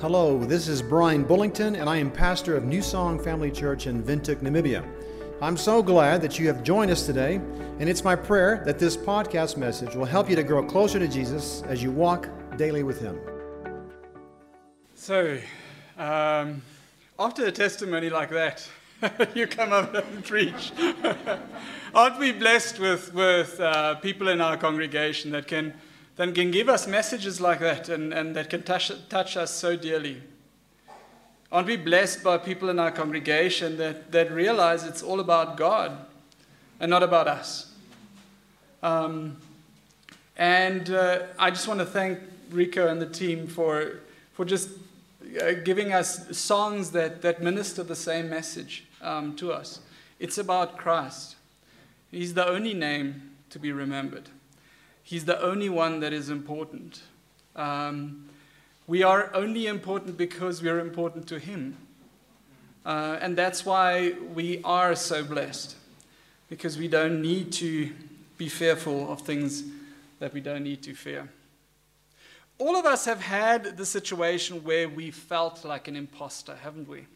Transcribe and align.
Hello, 0.00 0.38
this 0.42 0.66
is 0.66 0.80
Brian 0.80 1.26
Bullington, 1.26 1.78
and 1.78 1.86
I 1.86 1.98
am 1.98 2.10
pastor 2.10 2.56
of 2.56 2.64
New 2.64 2.80
Song 2.80 3.22
Family 3.22 3.50
Church 3.50 3.86
in 3.86 4.02
Windhoek, 4.02 4.36
Namibia. 4.36 4.82
I'm 5.42 5.58
so 5.58 5.82
glad 5.82 6.22
that 6.22 6.38
you 6.38 6.46
have 6.46 6.62
joined 6.62 6.90
us 6.90 7.04
today, 7.04 7.34
and 7.34 7.86
it's 7.86 8.02
my 8.02 8.16
prayer 8.16 8.62
that 8.64 8.78
this 8.78 8.96
podcast 8.96 9.58
message 9.58 9.94
will 9.94 10.06
help 10.06 10.30
you 10.30 10.36
to 10.36 10.42
grow 10.42 10.64
closer 10.64 10.98
to 10.98 11.06
Jesus 11.06 11.62
as 11.64 11.82
you 11.82 11.90
walk 11.90 12.30
daily 12.56 12.82
with 12.82 12.98
Him. 12.98 13.20
So, 14.94 15.38
um, 15.98 16.62
after 17.18 17.44
a 17.44 17.52
testimony 17.52 18.08
like 18.08 18.30
that, 18.30 18.66
you 19.34 19.46
come 19.46 19.70
up 19.74 19.92
and 19.92 20.24
preach. 20.24 20.72
Aren't 21.94 22.18
we 22.18 22.32
blessed 22.32 22.78
with, 22.78 23.12
with 23.12 23.60
uh, 23.60 23.96
people 23.96 24.28
in 24.28 24.40
our 24.40 24.56
congregation 24.56 25.32
that 25.32 25.46
can 25.46 25.74
then 26.20 26.34
can 26.34 26.50
give 26.50 26.68
us 26.68 26.86
messages 26.86 27.40
like 27.40 27.60
that 27.60 27.88
and, 27.88 28.12
and 28.12 28.36
that 28.36 28.50
can 28.50 28.62
touch, 28.62 28.92
touch 29.08 29.38
us 29.38 29.54
so 29.54 29.74
dearly. 29.74 30.20
Aren't 31.50 31.66
we 31.66 31.78
blessed 31.78 32.22
by 32.22 32.36
people 32.36 32.68
in 32.68 32.78
our 32.78 32.90
congregation 32.90 33.78
that, 33.78 34.12
that 34.12 34.30
realize 34.30 34.84
it's 34.84 35.02
all 35.02 35.20
about 35.20 35.56
God 35.56 35.96
and 36.78 36.90
not 36.90 37.02
about 37.02 37.26
us? 37.26 37.72
Um, 38.82 39.38
and 40.36 40.90
uh, 40.90 41.20
I 41.38 41.48
just 41.48 41.66
want 41.66 41.80
to 41.80 41.86
thank 41.86 42.18
Rico 42.50 42.88
and 42.88 43.00
the 43.00 43.08
team 43.08 43.46
for, 43.46 44.00
for 44.34 44.44
just 44.44 44.68
uh, 45.42 45.52
giving 45.64 45.94
us 45.94 46.36
songs 46.36 46.90
that, 46.90 47.22
that 47.22 47.42
minister 47.42 47.82
the 47.82 47.96
same 47.96 48.28
message 48.28 48.84
um, 49.00 49.34
to 49.36 49.52
us. 49.52 49.80
It's 50.18 50.36
about 50.36 50.76
Christ. 50.76 51.36
He's 52.10 52.34
the 52.34 52.46
only 52.46 52.74
name 52.74 53.30
to 53.48 53.58
be 53.58 53.72
remembered. 53.72 54.28
He's 55.10 55.24
the 55.24 55.42
only 55.42 55.68
one 55.68 55.98
that 56.00 56.12
is 56.12 56.30
important. 56.30 57.02
Um, 57.56 58.26
we 58.86 59.02
are 59.02 59.28
only 59.34 59.66
important 59.66 60.16
because 60.16 60.62
we 60.62 60.68
are 60.68 60.78
important 60.78 61.26
to 61.30 61.40
Him. 61.40 61.76
Uh, 62.86 63.18
and 63.20 63.36
that's 63.36 63.66
why 63.66 64.12
we 64.32 64.60
are 64.62 64.94
so 64.94 65.24
blessed, 65.24 65.74
because 66.48 66.78
we 66.78 66.86
don't 66.86 67.20
need 67.20 67.50
to 67.54 67.90
be 68.38 68.48
fearful 68.48 69.10
of 69.10 69.22
things 69.22 69.64
that 70.20 70.32
we 70.32 70.40
don't 70.40 70.62
need 70.62 70.80
to 70.84 70.94
fear. 70.94 71.28
All 72.58 72.76
of 72.76 72.86
us 72.86 73.04
have 73.06 73.20
had 73.20 73.76
the 73.76 73.86
situation 73.86 74.62
where 74.62 74.88
we 74.88 75.10
felt 75.10 75.64
like 75.64 75.88
an 75.88 75.96
imposter, 75.96 76.54
haven't 76.54 76.88
we? 76.88 77.06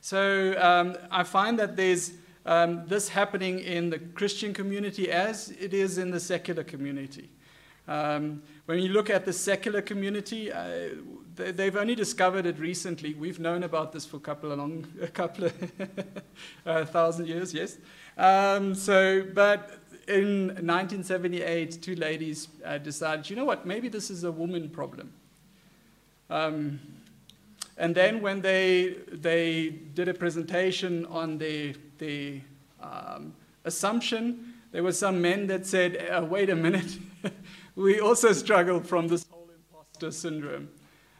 So 0.00 0.54
um, 0.56 0.94
I 1.10 1.24
find 1.24 1.58
that 1.58 1.74
there's 1.74 2.12
um, 2.46 2.86
this 2.86 3.08
happening 3.08 3.60
in 3.60 3.90
the 3.90 3.98
Christian 3.98 4.54
community 4.54 5.10
as 5.10 5.50
it 5.50 5.74
is 5.74 5.98
in 5.98 6.10
the 6.10 6.20
secular 6.20 6.64
community. 6.64 7.30
Um, 7.86 8.42
when 8.66 8.80
you 8.80 8.90
look 8.90 9.08
at 9.08 9.24
the 9.24 9.32
secular 9.32 9.80
community, 9.80 10.52
uh, 10.52 10.90
they, 11.34 11.64
have 11.64 11.76
only 11.76 11.94
discovered 11.94 12.44
it 12.44 12.58
recently. 12.58 13.14
We've 13.14 13.40
known 13.40 13.62
about 13.62 13.92
this 13.92 14.04
for 14.04 14.18
a 14.18 14.20
couple 14.20 14.52
of 14.52 14.58
long, 14.58 14.86
a 15.00 15.06
couple 15.06 15.46
of 15.46 15.54
uh, 16.66 16.84
thousand 16.84 17.28
years, 17.28 17.54
yes. 17.54 17.78
Um, 18.18 18.74
so, 18.74 19.24
but 19.32 19.78
in 20.06 20.48
1978, 20.48 21.80
two 21.80 21.94
ladies 21.94 22.48
uh, 22.64 22.76
decided, 22.78 23.30
you 23.30 23.36
know 23.36 23.44
what, 23.44 23.64
maybe 23.64 23.88
this 23.88 24.10
is 24.10 24.24
a 24.24 24.32
woman 24.32 24.68
problem. 24.68 25.12
Um, 26.28 26.80
and 27.78 27.94
then 27.94 28.20
when 28.20 28.40
they, 28.40 28.96
they 29.12 29.70
did 29.94 30.08
a 30.08 30.14
presentation 30.14 31.06
on 31.06 31.38
the, 31.38 31.76
the 31.98 32.40
um, 32.82 33.32
assumption, 33.64 34.54
there 34.72 34.82
were 34.82 34.92
some 34.92 35.22
men 35.22 35.46
that 35.46 35.64
said, 35.64 36.08
uh, 36.10 36.24
wait 36.24 36.50
a 36.50 36.56
minute, 36.56 36.98
we 37.76 38.00
also 38.00 38.32
struggle 38.32 38.80
from 38.80 39.06
this 39.06 39.24
whole 39.30 39.48
imposter 39.48 40.10
syndrome. 40.10 40.68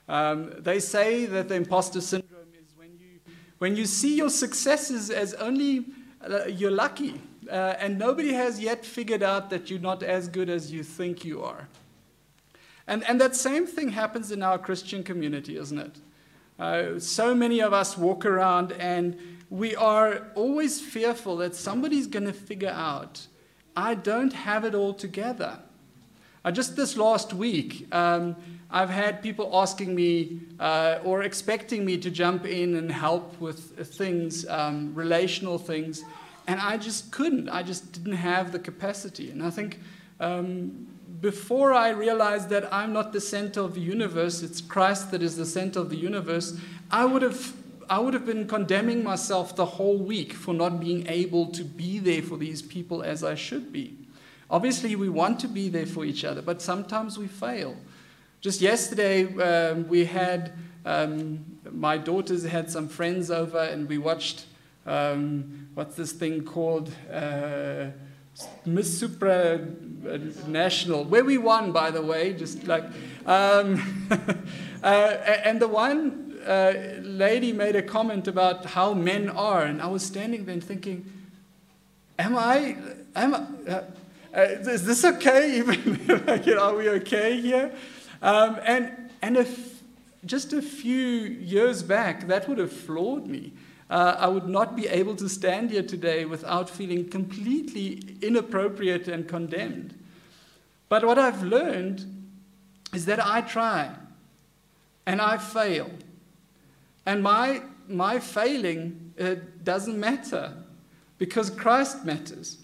Um, 0.08 0.52
they 0.58 0.80
say 0.80 1.26
that 1.26 1.48
the 1.48 1.54
imposter 1.54 2.00
syndrome 2.00 2.48
is 2.52 2.76
when 2.76 2.90
you, 2.98 3.20
when 3.58 3.76
you 3.76 3.86
see 3.86 4.16
your 4.16 4.30
successes 4.30 5.10
as 5.10 5.34
only 5.34 5.86
uh, 6.28 6.46
you're 6.46 6.72
lucky, 6.72 7.20
uh, 7.48 7.76
and 7.78 7.98
nobody 7.98 8.32
has 8.32 8.58
yet 8.58 8.84
figured 8.84 9.22
out 9.22 9.48
that 9.50 9.70
you're 9.70 9.78
not 9.78 10.02
as 10.02 10.26
good 10.26 10.50
as 10.50 10.72
you 10.72 10.82
think 10.82 11.24
you 11.24 11.40
are. 11.42 11.68
And, 12.88 13.04
and 13.04 13.20
that 13.20 13.36
same 13.36 13.64
thing 13.64 13.90
happens 13.90 14.32
in 14.32 14.42
our 14.42 14.58
Christian 14.58 15.04
community, 15.04 15.56
isn't 15.56 15.78
it? 15.78 15.98
Uh, 16.58 16.98
so 16.98 17.34
many 17.34 17.60
of 17.60 17.72
us 17.72 17.96
walk 17.96 18.26
around 18.26 18.72
and 18.72 19.16
we 19.50 19.76
are 19.76 20.26
always 20.34 20.80
fearful 20.80 21.36
that 21.36 21.54
somebody's 21.54 22.06
going 22.06 22.26
to 22.26 22.32
figure 22.32 22.68
out, 22.68 23.26
I 23.76 23.94
don't 23.94 24.32
have 24.32 24.64
it 24.64 24.74
all 24.74 24.92
together. 24.92 25.58
Uh, 26.44 26.50
just 26.50 26.76
this 26.76 26.96
last 26.96 27.32
week, 27.32 27.86
um, 27.92 28.36
I've 28.70 28.90
had 28.90 29.22
people 29.22 29.50
asking 29.54 29.94
me 29.94 30.40
uh, 30.60 30.98
or 31.04 31.22
expecting 31.22 31.84
me 31.84 31.96
to 31.98 32.10
jump 32.10 32.44
in 32.46 32.76
and 32.76 32.90
help 32.90 33.40
with 33.40 33.88
things, 33.96 34.46
um, 34.48 34.94
relational 34.94 35.58
things, 35.58 36.04
and 36.46 36.60
I 36.60 36.76
just 36.76 37.10
couldn't. 37.12 37.48
I 37.48 37.62
just 37.62 37.92
didn't 37.92 38.16
have 38.16 38.52
the 38.52 38.58
capacity. 38.58 39.30
And 39.30 39.42
I 39.42 39.50
think 39.50 39.80
um, 40.20 40.86
before 41.20 41.72
I 41.72 41.90
realized 41.90 42.48
that 42.50 42.72
I'm 42.72 42.92
not 42.92 43.12
the 43.12 43.20
center 43.20 43.60
of 43.60 43.74
the 43.74 43.80
universe, 43.80 44.42
it's 44.42 44.60
Christ 44.60 45.10
that 45.10 45.22
is 45.22 45.36
the 45.36 45.46
center 45.46 45.80
of 45.80 45.90
the 45.90 45.96
universe, 45.96 46.58
I 46.90 47.04
would 47.04 47.22
have 47.22 47.54
I 47.90 47.98
would 47.98 48.12
have 48.12 48.26
been 48.26 48.46
condemning 48.46 49.02
myself 49.02 49.56
the 49.56 49.64
whole 49.64 49.96
week 49.96 50.34
for 50.34 50.52
not 50.52 50.78
being 50.78 51.06
able 51.08 51.46
to 51.46 51.64
be 51.64 51.98
there 51.98 52.20
for 52.20 52.36
these 52.36 52.60
people 52.60 53.02
as 53.02 53.24
I 53.24 53.34
should 53.34 53.72
be. 53.72 53.96
Obviously, 54.50 54.94
we 54.94 55.08
want 55.08 55.40
to 55.40 55.48
be 55.48 55.70
there 55.70 55.86
for 55.86 56.04
each 56.04 56.22
other, 56.22 56.42
but 56.42 56.60
sometimes 56.60 57.16
we 57.16 57.26
fail. 57.26 57.76
Just 58.42 58.60
yesterday, 58.60 59.24
um, 59.38 59.88
we 59.88 60.04
had 60.04 60.52
um, 60.84 61.44
my 61.70 61.96
daughters 61.96 62.44
had 62.44 62.70
some 62.70 62.88
friends 62.88 63.30
over, 63.30 63.58
and 63.58 63.88
we 63.88 63.96
watched 63.96 64.44
um, 64.86 65.68
what's 65.74 65.96
this 65.96 66.12
thing 66.12 66.44
called? 66.44 66.90
Uh, 67.10 67.86
Miss 68.64 68.98
Supra 68.98 69.60
uh, 70.08 70.18
National, 70.46 71.04
where 71.04 71.24
we 71.24 71.38
won, 71.38 71.72
by 71.72 71.90
the 71.90 72.02
way, 72.02 72.34
just 72.34 72.66
like. 72.66 72.84
Um, 73.26 74.08
uh, 74.82 74.86
and 74.86 75.60
the 75.60 75.68
one 75.68 76.38
uh, 76.46 77.00
lady 77.02 77.52
made 77.52 77.76
a 77.76 77.82
comment 77.82 78.28
about 78.28 78.66
how 78.66 78.94
men 78.94 79.28
are, 79.28 79.64
and 79.64 79.82
I 79.82 79.86
was 79.86 80.04
standing 80.04 80.44
there 80.44 80.60
thinking, 80.60 81.10
Am 82.18 82.36
I. 82.36 82.76
Am 83.14 83.34
I 83.34 83.70
uh, 83.70 83.82
uh, 84.36 84.40
is 84.40 84.84
this 84.84 85.04
okay? 85.04 85.56
Even 85.58 86.24
like, 86.26 86.46
are 86.48 86.74
we 86.74 86.88
okay 86.90 87.40
here? 87.40 87.72
Um, 88.20 88.58
and 88.64 89.10
and 89.22 89.36
if 89.36 89.82
just 90.26 90.52
a 90.52 90.60
few 90.60 90.96
years 90.96 91.82
back, 91.82 92.26
that 92.28 92.48
would 92.48 92.58
have 92.58 92.72
floored 92.72 93.26
me 93.26 93.52
uh, 93.90 94.16
I 94.18 94.28
would 94.28 94.48
not 94.48 94.76
be 94.76 94.86
able 94.86 95.16
to 95.16 95.28
stand 95.28 95.70
here 95.70 95.82
today 95.82 96.24
without 96.24 96.68
feeling 96.68 97.08
completely 97.08 98.16
inappropriate 98.20 99.08
and 99.08 99.26
condemned. 99.26 99.94
But 100.88 101.04
what 101.04 101.18
I've 101.18 101.42
learned 101.42 102.04
is 102.94 103.06
that 103.06 103.24
I 103.24 103.40
try 103.40 103.94
and 105.06 105.20
I 105.20 105.38
fail. 105.38 105.90
And 107.06 107.22
my, 107.22 107.62
my 107.88 108.18
failing 108.18 109.14
uh, 109.18 109.36
doesn't 109.64 109.98
matter 109.98 110.52
because 111.16 111.50
Christ 111.50 112.04
matters. 112.04 112.58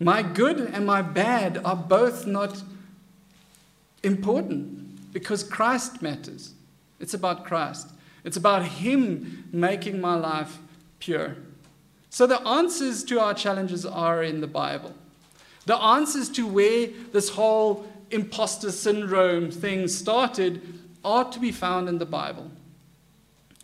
My 0.00 0.22
good 0.22 0.58
and 0.58 0.86
my 0.86 1.02
bad 1.02 1.58
are 1.64 1.76
both 1.76 2.26
not 2.26 2.62
important 4.02 5.12
because 5.12 5.42
Christ 5.42 6.02
matters. 6.02 6.52
It's 7.00 7.14
about 7.14 7.44
Christ. 7.44 7.88
It's 8.26 8.36
about 8.36 8.64
Him 8.64 9.48
making 9.52 10.00
my 10.00 10.16
life 10.16 10.58
pure. 10.98 11.36
So 12.10 12.26
the 12.26 12.40
answers 12.46 13.04
to 13.04 13.20
our 13.20 13.32
challenges 13.32 13.86
are 13.86 14.22
in 14.22 14.40
the 14.40 14.48
Bible. 14.48 14.92
The 15.66 15.76
answers 15.76 16.28
to 16.30 16.46
where 16.46 16.88
this 17.12 17.28
whole 17.30 17.86
imposter 18.10 18.72
syndrome 18.72 19.50
thing 19.50 19.86
started 19.86 20.60
are 21.04 21.24
to 21.30 21.38
be 21.38 21.52
found 21.52 21.88
in 21.88 21.98
the 21.98 22.06
Bible. 22.06 22.50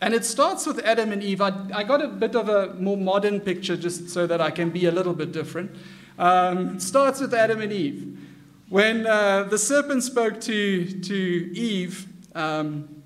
And 0.00 0.14
it 0.14 0.25
starts 0.25 0.64
with 0.64 0.78
Adam 0.84 1.10
and 1.10 1.22
Eve. 1.22 1.40
I, 1.40 1.52
I 1.75 1.82
got 1.82 2.00
a 2.00 2.08
bit 2.08 2.36
of 2.36 2.48
a 2.48 2.75
more 2.75 2.96
modern 2.96 3.40
picture 3.40 3.76
just 3.76 4.10
so 4.10 4.26
that 4.28 4.40
I 4.40 4.50
can 4.50 4.70
be 4.70 4.86
a 4.86 4.92
little 4.92 5.14
bit 5.14 5.32
different. 5.32 5.72
Um, 6.19 6.76
it 6.76 6.82
starts 6.82 7.20
with 7.20 7.34
Adam 7.34 7.60
and 7.60 7.72
Eve. 7.72 8.16
When 8.69 9.06
uh, 9.08 9.44
the 9.44 9.58
serpent 9.58 10.04
spoke 10.04 10.40
to, 10.42 11.00
to 11.00 11.14
Eve, 11.54 12.06
um, 12.34 13.01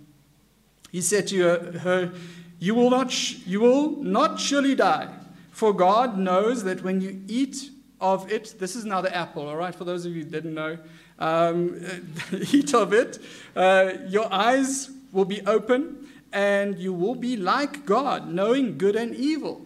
he 0.91 1.01
said 1.01 1.27
to 1.29 1.43
her, 1.79 2.13
you 2.59 2.75
will, 2.75 2.91
not 2.91 3.47
you 3.47 3.61
will 3.61 4.03
not 4.03 4.41
surely 4.41 4.75
die, 4.75 5.09
for 5.51 5.73
God 5.73 6.19
knows 6.19 6.65
that 6.65 6.83
when 6.83 7.01
you 7.01 7.23
eat 7.29 7.71
of 8.01 8.31
it, 8.31 8.55
this 8.59 8.77
is 8.77 8.85
now 8.85 9.01
the 9.01 9.15
apple, 9.15 9.49
all 9.49 9.57
right, 9.57 9.75
for 9.75 9.85
those 9.85 10.07
of 10.07 10.15
you 10.15 10.25
who 10.25 10.31
didn't 10.31 10.55
know, 10.55 10.79
um, 11.19 11.81
eat 12.53 12.75
of 12.75 12.93
it, 12.93 13.19
uh, 13.55 13.93
your 14.09 14.33
eyes 14.33 14.91
will 15.13 15.25
be 15.25 15.41
open 15.47 16.07
and 16.33 16.79
you 16.79 16.93
will 16.93 17.15
be 17.15 17.37
like 17.37 17.87
God, 17.87 18.29
knowing 18.29 18.77
good 18.77 18.97
and 18.97 19.15
evil. 19.15 19.65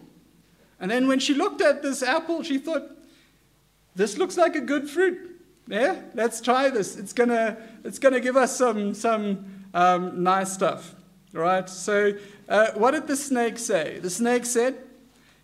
And 0.79 0.89
then 0.89 1.07
when 1.07 1.19
she 1.19 1.33
looked 1.33 1.61
at 1.61 1.81
this 1.81 2.01
apple, 2.01 2.43
she 2.43 2.57
thought, 2.57 2.83
this 3.95 4.17
looks 4.17 4.37
like 4.37 4.55
a 4.55 4.61
good 4.61 4.89
fruit. 4.89 5.41
Yeah, 5.67 6.01
let's 6.13 6.41
try 6.41 6.69
this. 6.69 6.95
It's 6.97 7.13
gonna, 7.13 7.57
it's 7.83 7.99
gonna 7.99 8.19
give 8.19 8.37
us 8.37 8.55
some, 8.55 8.93
some 8.93 9.65
um, 9.73 10.23
nice 10.23 10.53
stuff, 10.53 10.95
right? 11.33 11.69
So, 11.69 12.13
uh, 12.49 12.71
what 12.73 12.91
did 12.91 13.07
the 13.07 13.15
snake 13.15 13.57
say? 13.57 13.99
The 13.99 14.09
snake 14.09 14.45
said, 14.45 14.77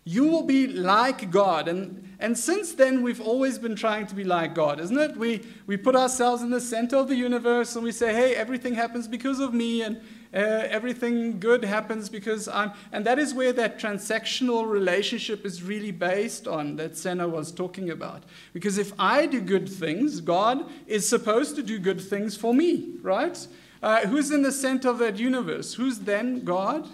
You 0.04 0.24
will 0.24 0.42
be 0.42 0.66
like 0.66 1.30
God. 1.30 1.68
And, 1.68 2.16
and 2.18 2.36
since 2.36 2.72
then, 2.72 3.02
we've 3.02 3.20
always 3.20 3.58
been 3.58 3.76
trying 3.76 4.06
to 4.08 4.14
be 4.14 4.24
like 4.24 4.54
God, 4.54 4.80
isn't 4.80 4.98
it? 4.98 5.16
We, 5.16 5.46
we 5.66 5.76
put 5.76 5.96
ourselves 5.96 6.42
in 6.42 6.50
the 6.50 6.60
center 6.60 6.96
of 6.96 7.08
the 7.08 7.16
universe 7.16 7.74
and 7.74 7.84
we 7.84 7.92
say, 7.92 8.12
Hey, 8.12 8.34
everything 8.34 8.74
happens 8.74 9.08
because 9.08 9.40
of 9.40 9.54
me. 9.54 9.82
And 9.82 10.00
uh, 10.34 10.36
everything 10.68 11.40
good 11.40 11.64
happens 11.64 12.10
because 12.10 12.48
I'm, 12.48 12.72
and 12.92 13.06
that 13.06 13.18
is 13.18 13.32
where 13.32 13.52
that 13.54 13.78
transactional 13.78 14.68
relationship 14.68 15.46
is 15.46 15.62
really 15.62 15.90
based 15.90 16.46
on 16.46 16.76
that 16.76 16.98
Senna 16.98 17.26
was 17.26 17.50
talking 17.50 17.90
about. 17.90 18.24
Because 18.52 18.76
if 18.76 18.92
I 18.98 19.24
do 19.24 19.40
good 19.40 19.68
things, 19.68 20.20
God 20.20 20.66
is 20.86 21.08
supposed 21.08 21.56
to 21.56 21.62
do 21.62 21.78
good 21.78 22.00
things 22.00 22.36
for 22.36 22.52
me, 22.52 22.90
right? 23.00 23.46
Uh, 23.82 24.06
who's 24.06 24.30
in 24.30 24.42
the 24.42 24.52
center 24.52 24.88
of 24.88 24.98
that 24.98 25.18
universe? 25.18 25.74
Who's 25.74 26.00
then 26.00 26.44
God? 26.44 26.88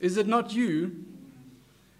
Is 0.00 0.16
it 0.16 0.26
not 0.26 0.52
you? 0.52 1.04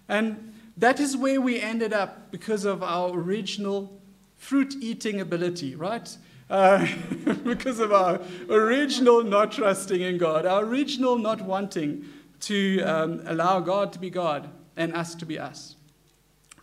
And 0.07 0.53
that 0.77 0.99
is 0.99 1.17
where 1.17 1.41
we 1.41 1.59
ended 1.59 1.93
up 1.93 2.31
because 2.31 2.65
of 2.65 2.81
our 2.81 3.11
original 3.11 3.99
fruit 4.37 4.75
eating 4.79 5.19
ability, 5.19 5.75
right? 5.75 6.17
Uh, 6.49 6.87
because 7.43 7.79
of 7.79 7.91
our 7.91 8.19
original 8.49 9.23
not 9.23 9.51
trusting 9.51 10.01
in 10.01 10.17
God, 10.17 10.45
our 10.45 10.63
original 10.63 11.17
not 11.17 11.41
wanting 11.41 12.05
to 12.41 12.81
um, 12.81 13.21
allow 13.25 13.59
God 13.59 13.93
to 13.93 13.99
be 13.99 14.09
God 14.09 14.49
and 14.77 14.93
us 14.95 15.13
to 15.15 15.25
be 15.25 15.37
us. 15.37 15.75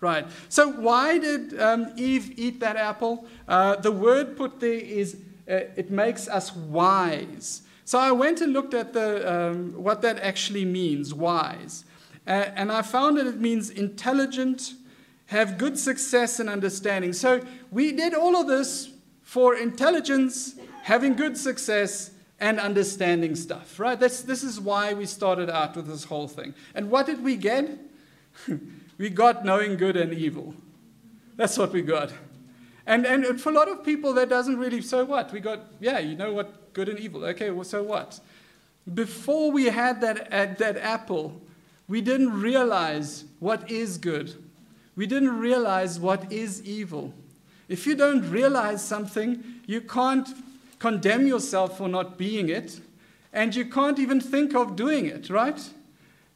Right. 0.00 0.26
So, 0.48 0.70
why 0.70 1.18
did 1.18 1.58
um, 1.58 1.92
Eve 1.96 2.38
eat 2.38 2.60
that 2.60 2.76
apple? 2.76 3.26
Uh, 3.48 3.76
the 3.76 3.92
word 3.92 4.36
put 4.36 4.60
there 4.60 4.72
is 4.72 5.16
it 5.46 5.90
makes 5.90 6.28
us 6.28 6.54
wise. 6.54 7.62
So, 7.84 7.98
I 7.98 8.10
went 8.12 8.40
and 8.40 8.52
looked 8.52 8.74
at 8.74 8.92
the, 8.92 9.32
um, 9.32 9.72
what 9.82 10.02
that 10.02 10.18
actually 10.18 10.64
means, 10.64 11.14
wise. 11.14 11.84
Uh, 12.26 12.50
and 12.56 12.72
I 12.72 12.82
found 12.82 13.16
that 13.18 13.26
it 13.26 13.40
means 13.40 13.70
intelligent, 13.70 14.74
have 15.26 15.56
good 15.56 15.78
success 15.78 16.40
and 16.40 16.48
understanding. 16.48 17.12
So, 17.12 17.42
we 17.70 17.92
did 17.92 18.14
all 18.14 18.36
of 18.36 18.48
this 18.48 18.90
for 19.22 19.54
intelligence, 19.54 20.56
having 20.82 21.14
good 21.14 21.36
success, 21.36 22.10
and 22.38 22.60
understanding 22.60 23.34
stuff, 23.34 23.80
right? 23.80 23.98
This 23.98 24.44
is 24.44 24.60
why 24.60 24.92
we 24.92 25.06
started 25.06 25.48
out 25.48 25.76
with 25.76 25.86
this 25.86 26.04
whole 26.04 26.28
thing. 26.28 26.54
And 26.74 26.90
what 26.90 27.06
did 27.06 27.22
we 27.22 27.36
get? 27.36 27.78
we 28.98 29.08
got 29.10 29.44
knowing 29.44 29.76
good 29.76 29.96
and 29.96 30.12
evil. 30.12 30.54
That's 31.36 31.56
what 31.56 31.72
we 31.72 31.82
got. 31.82 32.12
And, 32.86 33.04
and 33.04 33.40
for 33.40 33.50
a 33.50 33.52
lot 33.52 33.68
of 33.68 33.84
people, 33.84 34.12
that 34.14 34.28
doesn't 34.28 34.58
really, 34.58 34.80
so 34.80 35.04
what? 35.04 35.32
We 35.32 35.40
got, 35.40 35.60
yeah, 35.80 35.98
you 35.98 36.16
know 36.16 36.32
what, 36.32 36.72
good 36.72 36.88
and 36.88 36.98
evil. 36.98 37.24
Okay, 37.24 37.50
well, 37.50 37.64
so 37.64 37.82
what? 37.82 38.20
Before 38.94 39.50
we 39.50 39.64
had 39.64 40.00
that, 40.02 40.32
uh, 40.32 40.54
that 40.58 40.76
apple, 40.76 41.40
we 41.88 42.00
didn't 42.00 42.40
realize 42.40 43.24
what 43.40 43.68
is 43.70 43.98
good. 43.98 44.34
We 44.94 45.06
didn't 45.06 45.38
realize 45.38 45.98
what 45.98 46.30
is 46.32 46.62
evil. 46.62 47.12
If 47.68 47.86
you 47.86 47.96
don't 47.96 48.30
realize 48.30 48.84
something, 48.84 49.42
you 49.66 49.80
can't 49.80 50.28
condemn 50.78 51.26
yourself 51.26 51.78
for 51.78 51.88
not 51.88 52.16
being 52.16 52.48
it, 52.48 52.80
and 53.32 53.54
you 53.54 53.64
can't 53.64 53.98
even 53.98 54.20
think 54.20 54.54
of 54.54 54.76
doing 54.76 55.06
it, 55.06 55.28
right? 55.28 55.60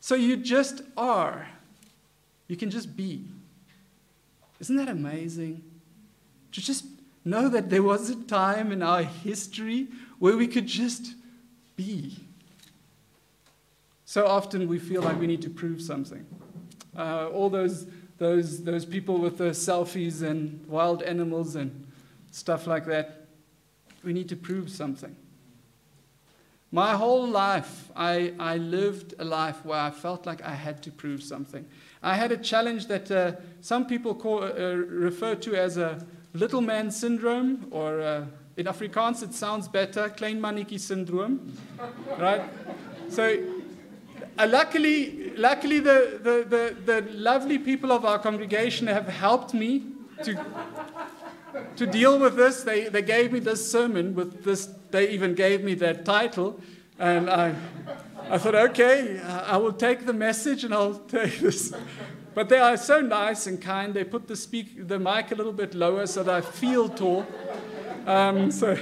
So 0.01 0.17
you 0.17 0.37
just 0.37 0.83
are. 0.97 1.49
You 2.49 2.57
can 2.57 2.71
just 2.71 2.97
be. 2.97 3.25
Isn't 4.59 4.77
that 4.77 4.89
amazing? 4.89 5.63
To 6.53 6.61
just 6.61 6.85
know 7.25 7.49
that 7.49 7.71
there 7.71 7.83
was 7.83 8.11
a 8.11 8.17
time 8.17 8.73
in 8.73 8.83
our 8.83 9.03
history 9.03 9.89
where 10.19 10.37
we 10.37 10.47
could 10.47 10.67
just 10.67 11.15
be. 11.77 12.19
So 14.05 14.27
often 14.27 14.69
we 14.69 14.79
feel 14.79 15.03
like 15.03 15.19
we 15.19 15.27
need 15.27 15.43
to 15.43 15.51
prove 15.51 15.81
something. 15.81 16.27
Uh, 16.97 17.29
all 17.29 17.49
those 17.49 17.87
those, 18.21 18.63
those 18.65 18.85
people 18.85 19.17
with 19.19 19.39
the 19.39 19.51
selfies 19.51 20.23
and 20.23 20.65
wild 20.67 21.03
animals 21.03 21.57
and 21.57 21.87
stuff 22.31 22.67
like 22.67 22.85
that. 22.85 23.27
We 24.05 24.13
need 24.13 24.29
to 24.29 24.37
prove 24.37 24.71
something. 24.71 25.17
My 26.71 26.95
whole 26.95 27.27
life, 27.27 27.91
I, 27.97 28.35
I 28.39 28.59
lived 28.59 29.15
a 29.19 29.25
life 29.25 29.65
where 29.65 29.81
I 29.81 29.91
felt 29.91 30.27
like 30.27 30.43
I 30.43 30.55
had 30.55 30.83
to 30.83 30.91
prove 30.91 31.23
something. 31.23 31.65
I 32.03 32.15
had 32.15 32.31
a 32.31 32.37
challenge 32.37 32.87
that 32.89 33.11
uh, 33.11 33.33
some 33.63 33.87
people 33.87 34.15
call, 34.15 34.45
uh, 34.45 34.75
refer 34.75 35.35
to 35.37 35.55
as 35.55 35.79
a 35.79 36.07
little 36.33 36.61
man 36.61 36.91
syndrome, 36.91 37.67
or 37.71 38.01
uh, 38.01 38.27
in 38.57 38.67
Afrikaans 38.67 39.23
it 39.23 39.35
sounds 39.35 39.69
better, 39.69 40.09
klein 40.11 40.41
mannetjie 40.41 40.79
syndrome, 40.79 41.53
right? 42.19 42.43
So 43.09 43.39
uh, 44.39 44.47
luckily, 44.49 45.33
luckily 45.37 45.81
the, 45.81 46.21
the, 46.23 46.47
the, 46.49 47.03
the 47.03 47.13
lovely 47.13 47.59
people 47.59 47.93
of 47.93 48.05
our 48.05 48.19
congregation 48.19 48.87
have 48.87 49.09
helped 49.09 49.55
me 49.55 49.85
to, 50.23 50.45
to 51.77 51.87
deal 51.87 52.19
with 52.19 52.37
this. 52.37 52.63
They, 52.63 52.89
they 52.89 53.03
gave 53.03 53.33
me 53.33 53.41
this 53.41 53.71
sermon 53.71 54.15
with 54.15 54.45
this, 54.45 54.69
they 54.91 55.11
even 55.11 55.35
gave 55.35 55.65
me 55.65 55.75
that 55.75 56.05
title. 56.05 56.61
And 56.99 57.31
I, 57.31 57.55
I 58.29 58.39
thought, 58.39 58.55
okay, 58.55 59.21
I 59.21 59.57
will 59.57 59.73
take 59.73 60.07
the 60.07 60.13
message 60.13 60.65
and 60.65 60.73
I'll 60.73 60.95
take 61.09 61.41
this. 61.41 61.73
But 62.41 62.49
they 62.49 62.59
are 62.59 62.79
so 62.79 63.03
nice 63.03 63.47
and 63.47 63.61
kind. 63.61 63.93
They 63.93 64.03
put 64.03 64.27
the, 64.27 64.35
speak, 64.35 64.89
the 64.89 64.99
mic 64.99 65.31
a 65.31 65.35
little 65.35 65.53
bit 65.53 65.75
lower 65.75 66.07
so 66.07 66.23
that 66.23 66.35
I 66.35 66.41
feel 66.41 66.89
tall. 66.89 67.27
Um, 68.07 68.51
so, 68.51 68.79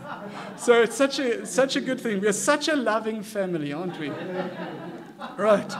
so 0.56 0.82
it's 0.82 0.96
such 0.96 1.20
a, 1.20 1.46
such 1.46 1.76
a 1.76 1.80
good 1.80 2.00
thing. 2.00 2.20
We're 2.20 2.32
such 2.32 2.66
a 2.66 2.74
loving 2.74 3.22
family, 3.22 3.72
aren't 3.72 4.00
we? 4.00 4.10
Right. 5.36 5.72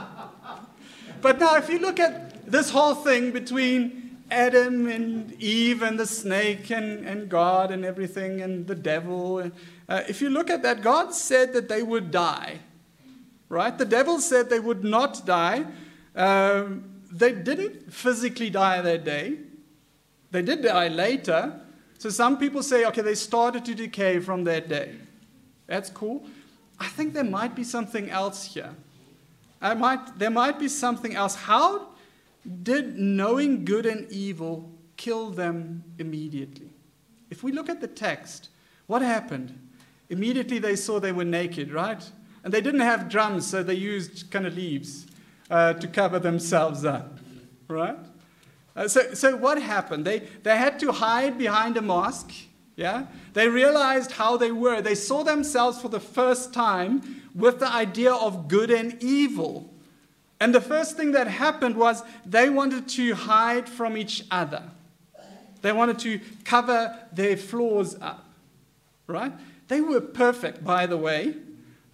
But 1.19 1.41
now, 1.41 1.57
if 1.57 1.67
you 1.67 1.79
look 1.79 1.99
at 1.99 2.49
this 2.49 2.69
whole 2.69 2.95
thing 2.95 3.31
between 3.31 4.17
Adam 4.31 4.87
and 4.87 5.33
Eve 5.41 5.83
and 5.83 5.99
the 5.99 6.07
snake 6.07 6.71
and, 6.71 7.05
and 7.05 7.27
God 7.27 7.69
and 7.69 7.83
everything 7.83 8.41
and 8.41 8.65
the 8.65 8.75
devil, 8.75 9.51
uh, 9.89 10.03
if 10.07 10.21
you 10.21 10.29
look 10.29 10.49
at 10.49 10.63
that, 10.63 10.81
God 10.81 11.13
said 11.13 11.51
that 11.51 11.67
they 11.67 11.83
would 11.83 12.11
die. 12.11 12.59
Right? 13.49 13.77
The 13.77 13.83
devil 13.83 14.21
said 14.21 14.49
they 14.49 14.61
would 14.61 14.85
not 14.85 15.25
die. 15.25 15.65
Um, 16.15 16.88
they 17.11 17.31
didn't 17.31 17.91
physically 17.91 18.49
die 18.49 18.81
that 18.81 19.03
day, 19.03 19.37
they 20.31 20.41
did 20.41 20.61
die 20.61 20.87
later. 20.87 21.59
So 21.97 22.09
some 22.09 22.37
people 22.37 22.63
say, 22.63 22.85
okay, 22.85 23.01
they 23.01 23.15
started 23.15 23.65
to 23.65 23.75
decay 23.75 24.19
from 24.19 24.43
that 24.45 24.69
day. 24.69 24.95
That's 25.67 25.89
cool. 25.89 26.25
I 26.79 26.87
think 26.87 27.13
there 27.13 27.23
might 27.23 27.55
be 27.55 27.63
something 27.63 28.09
else 28.09 28.53
here. 28.53 28.73
I 29.61 29.73
might, 29.73 30.17
there 30.17 30.29
might 30.29 30.57
be 30.57 30.69
something 30.69 31.15
else. 31.15 31.35
How 31.35 31.89
did 32.63 32.97
knowing 32.97 33.65
good 33.65 33.85
and 33.85 34.09
evil 34.11 34.71
kill 34.95 35.31
them 35.31 35.83
immediately? 35.97 36.69
If 37.29 37.43
we 37.43 37.51
look 37.51 37.67
at 37.67 37.81
the 37.81 37.87
text, 37.87 38.49
what 38.87 39.01
happened? 39.01 39.59
Immediately 40.09 40.59
they 40.59 40.75
saw 40.75 40.99
they 40.99 41.11
were 41.11 41.25
naked, 41.25 41.71
right? 41.71 42.03
And 42.43 42.53
they 42.53 42.61
didn't 42.61 42.79
have 42.79 43.09
drums, 43.09 43.45
so 43.45 43.61
they 43.61 43.73
used 43.73 44.31
kind 44.31 44.47
of 44.47 44.55
leaves 44.55 45.05
uh, 45.49 45.73
to 45.73 45.87
cover 45.87 46.19
themselves 46.19 46.85
up, 46.85 47.17
right? 47.67 47.97
Uh, 48.75 48.87
so, 48.87 49.13
so 49.13 49.35
what 49.35 49.61
happened? 49.61 50.05
They, 50.05 50.19
they 50.43 50.57
had 50.57 50.79
to 50.79 50.91
hide 50.91 51.37
behind 51.37 51.75
a 51.77 51.81
mosque. 51.81 52.31
yeah? 52.75 53.07
They 53.33 53.47
realized 53.47 54.13
how 54.13 54.37
they 54.37 54.51
were. 54.51 54.81
They 54.81 54.95
saw 54.95 55.23
themselves 55.23 55.81
for 55.81 55.89
the 55.89 55.99
first 55.99 56.53
time 56.53 57.23
with 57.35 57.59
the 57.59 57.71
idea 57.71 58.13
of 58.13 58.47
good 58.47 58.71
and 58.71 59.01
evil. 59.03 59.73
And 60.39 60.55
the 60.55 60.61
first 60.61 60.95
thing 60.95 61.11
that 61.11 61.27
happened 61.27 61.75
was 61.75 62.03
they 62.25 62.49
wanted 62.49 62.87
to 62.89 63.13
hide 63.13 63.67
from 63.67 63.97
each 63.97 64.23
other. 64.31 64.63
They 65.61 65.73
wanted 65.73 65.99
to 65.99 66.21
cover 66.45 66.97
their 67.11 67.35
flaws 67.35 67.97
up, 67.99 68.25
right? 69.07 69.33
They 69.67 69.81
were 69.81 69.99
perfect, 69.99 70.63
by 70.63 70.85
the 70.85 70.95
way. 70.95 71.35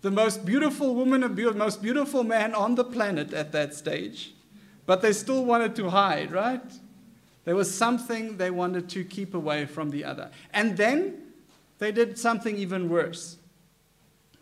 The 0.06 0.12
most 0.12 0.46
beautiful 0.46 0.94
woman 0.94 1.24
and 1.24 1.36
most 1.58 1.82
beautiful 1.82 2.24
man 2.24 2.54
on 2.54 2.76
the 2.76 2.84
planet 2.84 3.34
at 3.34 3.52
that 3.54 3.74
stage. 3.74 4.36
But 4.86 5.02
they 5.02 5.12
still 5.12 5.44
wanted 5.44 5.76
to 5.78 5.90
hide, 5.90 6.32
right? 6.32 6.62
There 7.44 7.56
was 7.56 7.74
something 7.74 8.38
they 8.38 8.52
wanted 8.52 8.88
to 8.90 9.04
keep 9.04 9.34
away 9.34 9.66
from 9.66 9.90
the 9.90 10.04
other. 10.04 10.30
And 10.54 10.78
then 10.78 11.24
they 11.80 11.92
did 11.92 12.20
something 12.20 12.56
even 12.56 12.88
worse 12.88 13.38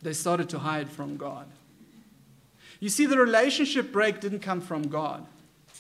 they 0.01 0.11
started 0.11 0.49
to 0.49 0.59
hide 0.59 0.89
from 0.89 1.15
God. 1.15 1.47
You 2.81 2.89
see, 2.89 3.05
the 3.05 3.17
relationship 3.17 3.93
break 3.93 4.19
didn't 4.19 4.41
come 4.41 4.59
from 4.59 4.89
God, 4.89 5.25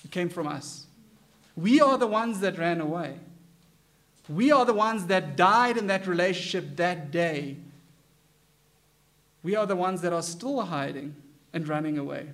it 0.05 0.11
came 0.11 0.29
from 0.29 0.47
us. 0.47 0.85
We 1.57 1.81
are 1.81 1.97
the 1.97 2.07
ones 2.07 2.39
that 2.39 2.57
ran 2.57 2.79
away. 2.79 3.17
We 4.29 4.49
are 4.49 4.63
the 4.63 4.73
ones 4.73 5.07
that 5.07 5.35
died 5.35 5.75
in 5.75 5.87
that 5.87 6.07
relationship 6.07 6.77
that 6.77 7.11
day. 7.11 7.57
We 9.43 9.55
are 9.55 9.65
the 9.65 9.75
ones 9.75 10.01
that 10.01 10.13
are 10.13 10.23
still 10.23 10.61
hiding 10.61 11.15
and 11.51 11.67
running 11.67 11.97
away. 11.97 12.29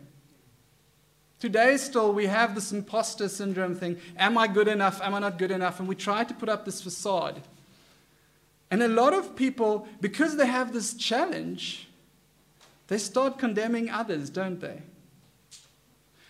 Today, 1.40 1.78
still, 1.78 2.14
we 2.14 2.28
have 2.28 2.54
this 2.54 2.72
imposter 2.72 3.30
syndrome 3.30 3.74
thing. 3.74 3.98
Am 4.18 4.38
I 4.38 4.48
good 4.48 4.68
enough? 4.68 5.02
Am 5.02 5.16
I 5.16 5.20
not 5.20 5.38
good 5.38 5.52
enough? 5.52 5.80
And 5.80 5.88
we 5.88 5.96
try 5.96 6.24
to 6.24 6.34
put 6.34 6.50
up 6.50 6.66
this 6.66 6.82
facade. 6.82 7.42
And 8.70 8.84
a 8.84 8.88
lot 8.88 9.14
of 9.14 9.36
people, 9.36 9.88
because 10.02 10.36
they 10.36 10.46
have 10.46 10.74
this 10.74 10.94
challenge, 10.94 11.88
they 12.88 12.98
start 12.98 13.40
condemning 13.40 13.90
others, 13.90 14.30
don't 14.30 14.60
they? 14.60 14.82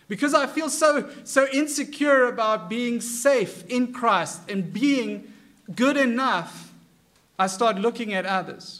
Because 0.08 0.32
I 0.32 0.46
feel 0.46 0.68
so, 0.68 1.10
so 1.24 1.46
insecure 1.52 2.26
about 2.26 2.68
being 2.68 3.00
safe 3.00 3.64
in 3.66 3.92
Christ 3.92 4.42
and 4.48 4.72
being 4.72 5.32
good 5.74 5.96
enough, 5.96 6.72
I 7.38 7.46
start 7.46 7.76
looking 7.76 8.12
at 8.14 8.26
others. 8.26 8.79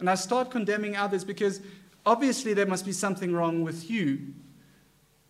And 0.00 0.10
I 0.10 0.14
start 0.14 0.50
condemning 0.50 0.96
others 0.96 1.24
because 1.24 1.60
obviously 2.04 2.54
there 2.54 2.66
must 2.66 2.84
be 2.84 2.92
something 2.92 3.32
wrong 3.32 3.62
with 3.62 3.90
you. 3.90 4.18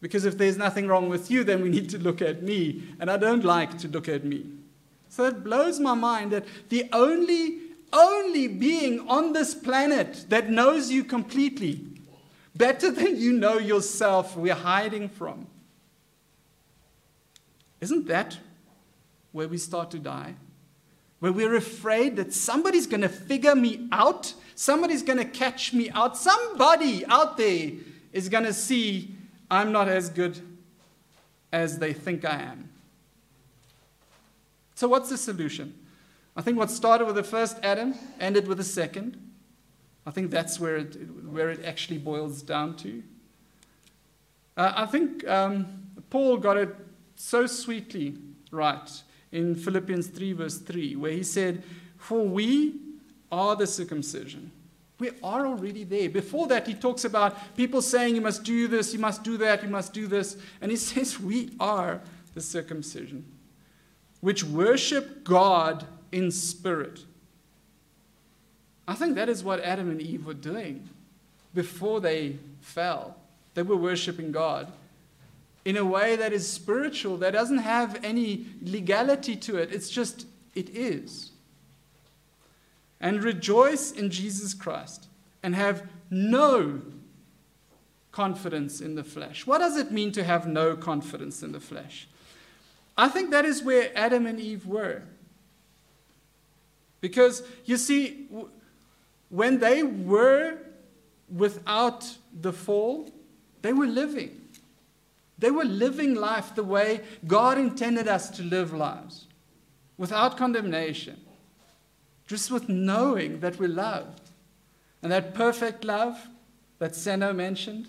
Because 0.01 0.25
if 0.25 0.39
there's 0.39 0.57
nothing 0.57 0.87
wrong 0.87 1.09
with 1.09 1.31
you, 1.31 1.45
then 1.45 1.61
we 1.61 1.69
need 1.69 1.91
to 1.91 1.99
look 1.99 2.23
at 2.23 2.43
me. 2.43 2.83
And 2.99 3.11
I 3.11 3.19
don't 3.19 3.45
like 3.45 3.77
to 3.79 3.89
look 3.89 4.09
at 4.09 4.25
me. 4.25 4.47
So 5.11 5.25
it 5.25 5.45
blows 5.45 5.79
my 5.79 5.95
mind 5.95 6.31
that 6.31 6.47
the 6.69 6.89
only, 6.93 7.59
only 7.93 8.47
being 8.47 9.07
on 9.09 9.33
this 9.33 9.55
planet 9.55 10.25
that 10.29 10.49
knows 10.49 10.91
you 10.91 11.05
completely 11.05 11.85
better 12.55 12.91
than 12.93 13.19
you 13.19 13.33
know 13.33 13.59
yourself, 13.59 14.37
we're 14.37 14.55
hiding 14.55 15.09
from. 15.09 15.47
Isn't 17.81 18.07
that 18.07 18.39
where 19.33 19.49
we 19.49 19.59
start 19.59 19.91
to 19.93 19.99
die? 19.99 20.35
Where 21.19 21.33
we're 21.33 21.57
afraid 21.57 22.17
that 22.17 22.33
somebody's 22.33 22.87
going 22.87 23.03
to 23.03 23.09
figure 23.09 23.55
me 23.55 23.89
out, 23.93 24.35
somebody's 24.61 25.03
going 25.03 25.19
to 25.19 25.25
catch 25.25 25.73
me 25.73 25.89
out, 25.91 26.19
somebody 26.19 27.07
out 27.07 27.39
there 27.39 27.71
is 28.13 28.29
going 28.29 28.45
to 28.45 28.53
see 28.53 29.15
I'm 29.51 29.73
not 29.73 29.89
as 29.89 30.11
good 30.11 30.39
as 31.51 31.79
they 31.79 31.95
think 31.95 32.27
I 32.27 32.43
am. 32.43 32.69
So, 34.75 34.87
what's 34.87 35.09
the 35.09 35.17
solution? 35.17 35.75
I 36.37 36.43
think 36.43 36.59
what 36.59 36.71
started 36.71 37.07
with 37.07 37.17
the 37.17 37.23
first 37.23 37.57
Adam 37.63 37.95
ended 38.21 38.47
with 38.47 38.59
the 38.59 38.65
second. 38.65 39.33
I 40.05 40.11
think 40.11 40.31
that's 40.31 40.61
where 40.61 40.77
it, 40.77 40.95
where 41.25 41.49
it 41.49 41.65
actually 41.65 41.99
boils 41.99 42.43
down 42.43 42.77
to. 42.77 43.03
Uh, 44.57 44.73
I 44.77 44.87
think 44.87 45.27
um, 45.27 45.87
Paul 46.11 46.37
got 46.37 46.59
it 46.59 46.75
so 47.17 47.47
sweetly 47.47 48.17
right 48.51 49.03
in 49.33 49.55
Philippians 49.55 50.09
3, 50.09 50.33
verse 50.35 50.59
3, 50.59 50.97
where 50.97 51.13
he 51.13 51.23
said, 51.23 51.63
For 51.97 52.27
we 52.27 52.90
are 53.31 53.57
the 53.57 53.67
circumcision. 53.67 54.51
We 54.99 55.11
are 55.23 55.47
already 55.47 55.85
there. 55.85 56.11
Before 56.11 56.47
that, 56.49 56.67
he 56.67 56.75
talks 56.75 57.05
about 57.05 57.57
people 57.57 57.81
saying, 57.81 58.15
You 58.15 58.21
must 58.21 58.45
do 58.45 58.69
this, 58.69 58.93
you 58.93 58.99
must 58.99 59.25
do 59.25 59.37
that, 59.39 59.63
you 59.63 59.69
must 59.69 59.93
do 59.93 60.07
this. 60.07 60.37
And 60.61 60.71
he 60.71 60.77
says, 60.77 61.19
We 61.19 61.51
are 61.59 62.01
the 62.35 62.41
circumcision, 62.41 63.25
which 64.21 64.45
worship 64.45 65.25
God 65.25 65.87
in 66.13 66.31
spirit 66.31 67.05
I 68.91 68.95
think 68.95 69.15
that 69.15 69.29
is 69.29 69.45
what 69.45 69.61
Adam 69.61 69.89
and 69.89 70.03
Eve 70.03 70.27
were 70.27 70.35
doing 70.35 70.89
before 71.55 72.01
they 72.01 72.39
fell. 72.61 73.15
They 73.55 73.63
were 73.63 73.77
worshiping 73.77 74.33
God 74.33 74.73
in 75.65 75.77
a 75.77 75.85
way 75.85 76.17
that 76.17 76.33
is 76.33 76.53
spiritual, 76.53 77.17
that 77.19 77.31
doesn't 77.31 77.59
have 77.59 78.05
any 78.05 78.47
legality 78.61 79.37
to 79.37 79.59
it. 79.59 79.73
It's 79.73 79.91
just, 79.91 80.27
it 80.57 80.71
is. 80.71 81.30
And 83.01 83.25
rejoice 83.25 83.91
in 83.91 84.11
Jesus 84.11 84.53
Christ 84.53 85.09
and 85.43 85.55
have 85.55 85.89
no 86.11 86.83
confidence 88.13 88.81
in 88.81 88.95
the 88.95 89.05
flesh. 89.05 89.47
What 89.47 89.59
does 89.59 89.77
it 89.77 89.91
mean 89.91 90.13
to 90.13 90.25
have 90.25 90.47
no 90.47 90.77
confidence 90.77 91.43
in 91.43 91.53
the 91.53 91.61
flesh? 91.61 92.09
I 92.99 93.09
think 93.09 93.31
that 93.31 93.45
is 93.45 93.63
where 93.63 93.91
Adam 93.97 94.27
and 94.27 94.39
Eve 94.39 94.67
were. 94.67 95.03
Because 97.01 97.43
you 97.65 97.79
see, 97.79 98.29
when 99.31 99.59
they 99.59 99.83
were 99.83 100.59
without 101.35 102.17
the 102.39 102.53
fall, 102.53 103.11
they 103.63 103.73
were 103.73 103.87
living. 103.87 104.41
They 105.39 105.51
were 105.51 105.65
living 105.65 106.15
life 106.15 106.55
the 106.55 106.65
way 106.65 107.01
God 107.27 107.57
intended 107.57 108.09
us 108.09 108.29
to 108.31 108.43
live 108.43 108.75
lives, 108.75 109.27
without 109.97 110.37
condemnation, 110.37 111.19
just 112.31 112.49
with 112.49 112.69
knowing 112.69 113.41
that 113.41 113.59
we're 113.59 113.69
loved. 113.69 114.21
And 115.03 115.11
that 115.11 115.35
perfect 115.35 115.83
love 115.83 116.29
that 116.79 116.93
Seno 116.93 117.35
mentioned 117.35 117.89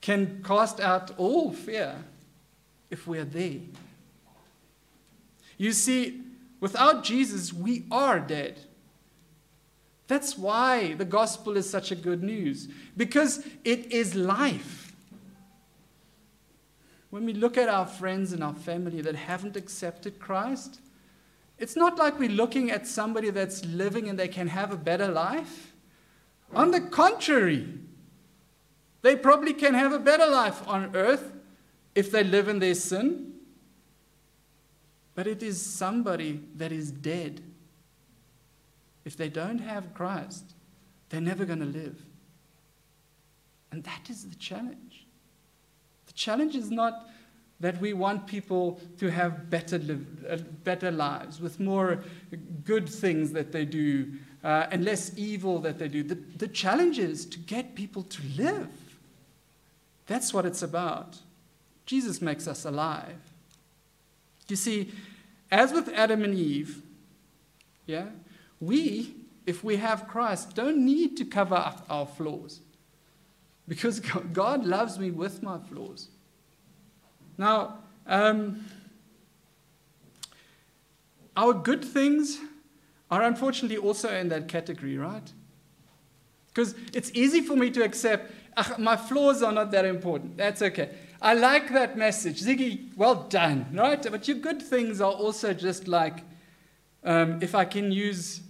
can 0.00 0.40
cast 0.46 0.78
out 0.78 1.10
all 1.18 1.52
fear 1.52 1.96
if 2.90 3.08
we're 3.08 3.24
there. 3.24 3.58
You 5.58 5.72
see, 5.72 6.20
without 6.60 7.02
Jesus, 7.02 7.52
we 7.52 7.86
are 7.90 8.20
dead. 8.20 8.60
That's 10.06 10.38
why 10.38 10.94
the 10.94 11.04
gospel 11.04 11.56
is 11.56 11.68
such 11.68 11.90
a 11.90 11.96
good 11.96 12.22
news, 12.22 12.68
because 12.96 13.44
it 13.64 13.90
is 13.90 14.14
life. 14.14 14.92
When 17.10 17.24
we 17.24 17.32
look 17.32 17.58
at 17.58 17.68
our 17.68 17.86
friends 17.86 18.32
and 18.32 18.44
our 18.44 18.54
family 18.54 19.00
that 19.00 19.16
haven't 19.16 19.56
accepted 19.56 20.20
Christ, 20.20 20.80
it's 21.60 21.76
not 21.76 21.98
like 21.98 22.18
we're 22.18 22.30
looking 22.30 22.70
at 22.70 22.86
somebody 22.86 23.30
that's 23.30 23.64
living 23.64 24.08
and 24.08 24.18
they 24.18 24.28
can 24.28 24.48
have 24.48 24.72
a 24.72 24.76
better 24.76 25.06
life. 25.06 25.74
On 26.54 26.70
the 26.70 26.80
contrary, 26.80 27.68
they 29.02 29.14
probably 29.14 29.52
can 29.52 29.74
have 29.74 29.92
a 29.92 29.98
better 29.98 30.26
life 30.26 30.66
on 30.66 30.96
earth 30.96 31.32
if 31.94 32.10
they 32.10 32.24
live 32.24 32.48
in 32.48 32.58
their 32.58 32.74
sin. 32.74 33.34
But 35.14 35.26
it 35.26 35.42
is 35.42 35.64
somebody 35.64 36.40
that 36.56 36.72
is 36.72 36.90
dead 36.90 37.42
if 39.04 39.16
they 39.16 39.28
don't 39.28 39.58
have 39.58 39.94
Christ, 39.94 40.54
they're 41.08 41.20
never 41.20 41.44
going 41.44 41.60
to 41.60 41.64
live. 41.64 42.00
And 43.72 43.82
that 43.84 44.10
is 44.10 44.28
the 44.28 44.36
challenge. 44.36 45.06
The 46.06 46.12
challenge 46.12 46.54
is 46.54 46.70
not 46.70 47.08
that 47.60 47.78
we 47.80 47.92
want 47.92 48.26
people 48.26 48.80
to 48.98 49.10
have 49.10 49.50
better, 49.50 49.80
uh, 50.28 50.36
better 50.64 50.90
lives 50.90 51.40
with 51.40 51.60
more 51.60 52.02
good 52.64 52.88
things 52.88 53.32
that 53.32 53.52
they 53.52 53.64
do 53.64 54.10
uh, 54.42 54.66
and 54.70 54.84
less 54.84 55.12
evil 55.16 55.58
that 55.58 55.78
they 55.78 55.88
do. 55.88 56.02
The, 56.02 56.14
the 56.14 56.48
challenge 56.48 56.98
is 56.98 57.26
to 57.26 57.38
get 57.38 57.74
people 57.74 58.02
to 58.04 58.22
live. 58.36 58.68
That's 60.06 60.32
what 60.32 60.46
it's 60.46 60.62
about. 60.62 61.18
Jesus 61.84 62.22
makes 62.22 62.48
us 62.48 62.64
alive. 62.64 63.18
You 64.48 64.56
see, 64.56 64.92
as 65.50 65.72
with 65.72 65.88
Adam 65.90 66.24
and 66.24 66.34
Eve, 66.34 66.82
yeah, 67.86 68.06
we, 68.58 69.14
if 69.46 69.62
we 69.62 69.76
have 69.76 70.08
Christ, 70.08 70.54
don't 70.54 70.84
need 70.84 71.16
to 71.18 71.24
cover 71.24 71.54
up 71.54 71.84
our 71.90 72.06
flaws 72.06 72.60
because 73.68 74.00
God 74.32 74.64
loves 74.64 74.98
me 74.98 75.10
with 75.10 75.42
my 75.42 75.58
flaws. 75.58 76.08
Now, 77.40 77.78
um, 78.06 78.66
our 81.34 81.54
good 81.54 81.82
things 81.82 82.38
are 83.10 83.22
unfortunately 83.22 83.78
also 83.78 84.14
in 84.14 84.28
that 84.28 84.46
category, 84.46 84.98
right? 84.98 85.32
Because 86.48 86.74
it's 86.92 87.10
easy 87.14 87.40
for 87.40 87.56
me 87.56 87.70
to 87.70 87.82
accept 87.82 88.30
my 88.76 88.94
flaws 88.94 89.42
are 89.42 89.52
not 89.52 89.70
that 89.70 89.86
important. 89.86 90.36
That's 90.36 90.60
okay. 90.60 90.90
I 91.22 91.32
like 91.32 91.72
that 91.72 91.96
message. 91.96 92.42
Ziggy, 92.42 92.94
well 92.94 93.14
done, 93.14 93.68
right? 93.72 94.02
But 94.02 94.28
your 94.28 94.36
good 94.36 94.60
things 94.60 95.00
are 95.00 95.12
also 95.12 95.54
just 95.54 95.88
like, 95.88 96.18
um, 97.04 97.38
if 97.40 97.54
I 97.54 97.64
can 97.64 97.90
use 97.90 98.42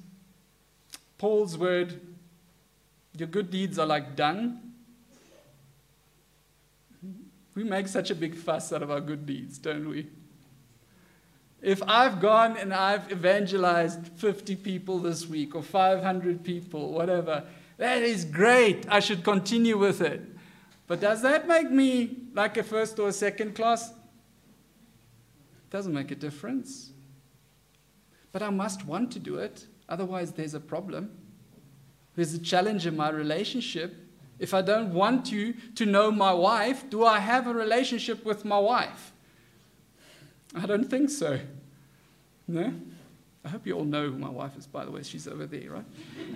Paul's 1.16 1.56
word, 1.56 2.00
your 3.16 3.28
good 3.28 3.52
deeds 3.52 3.78
are 3.78 3.86
like 3.86 4.16
dung. 4.16 4.69
We 7.60 7.68
make 7.68 7.88
such 7.88 8.10
a 8.10 8.14
big 8.14 8.34
fuss 8.36 8.72
out 8.72 8.82
of 8.82 8.90
our 8.90 9.02
good 9.02 9.26
deeds, 9.26 9.58
don't 9.58 9.86
we? 9.86 10.06
If 11.60 11.82
I've 11.82 12.18
gone 12.18 12.56
and 12.56 12.72
I've 12.72 13.12
evangelized 13.12 14.06
50 14.16 14.56
people 14.56 14.98
this 14.98 15.26
week 15.26 15.54
or 15.54 15.62
500 15.62 16.42
people, 16.42 16.90
whatever, 16.90 17.44
that 17.76 18.00
is 18.00 18.24
great. 18.24 18.86
I 18.88 19.00
should 19.00 19.22
continue 19.22 19.76
with 19.76 20.00
it. 20.00 20.22
But 20.86 21.00
does 21.00 21.20
that 21.20 21.46
make 21.46 21.70
me 21.70 22.16
like 22.32 22.56
a 22.56 22.62
first 22.62 22.98
or 22.98 23.08
a 23.08 23.12
second 23.12 23.54
class? 23.54 23.90
It 23.90 23.96
doesn't 25.68 25.92
make 25.92 26.10
a 26.10 26.14
difference. 26.16 26.92
But 28.32 28.42
I 28.42 28.48
must 28.48 28.86
want 28.86 29.12
to 29.12 29.18
do 29.18 29.36
it. 29.36 29.66
Otherwise, 29.86 30.32
there's 30.32 30.54
a 30.54 30.60
problem. 30.60 31.10
There's 32.16 32.32
a 32.32 32.38
challenge 32.38 32.86
in 32.86 32.96
my 32.96 33.10
relationship. 33.10 33.99
If 34.40 34.54
I 34.54 34.62
don't 34.62 34.94
want 34.94 35.30
you 35.30 35.54
to 35.76 35.84
know 35.84 36.10
my 36.10 36.32
wife, 36.32 36.88
do 36.88 37.04
I 37.04 37.18
have 37.18 37.46
a 37.46 37.52
relationship 37.52 38.24
with 38.24 38.44
my 38.44 38.58
wife? 38.58 39.12
I 40.54 40.64
don't 40.64 40.88
think 40.88 41.10
so. 41.10 41.38
No? 42.48 42.72
I 43.44 43.48
hope 43.48 43.66
you 43.66 43.74
all 43.74 43.84
know 43.84 44.10
who 44.10 44.18
my 44.18 44.30
wife 44.30 44.56
is, 44.56 44.66
by 44.66 44.86
the 44.86 44.90
way. 44.90 45.02
She's 45.02 45.28
over 45.28 45.46
there, 45.46 45.70
right? 45.70 45.84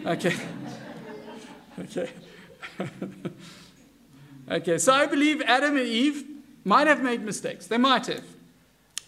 Okay. 0.06 0.36
okay. 1.80 2.10
okay, 4.50 4.78
so 4.78 4.92
I 4.92 5.06
believe 5.06 5.40
Adam 5.42 5.76
and 5.78 5.86
Eve 5.86 6.24
might 6.62 6.86
have 6.86 7.02
made 7.02 7.22
mistakes. 7.22 7.66
They 7.66 7.78
might 7.78 8.06
have. 8.06 8.24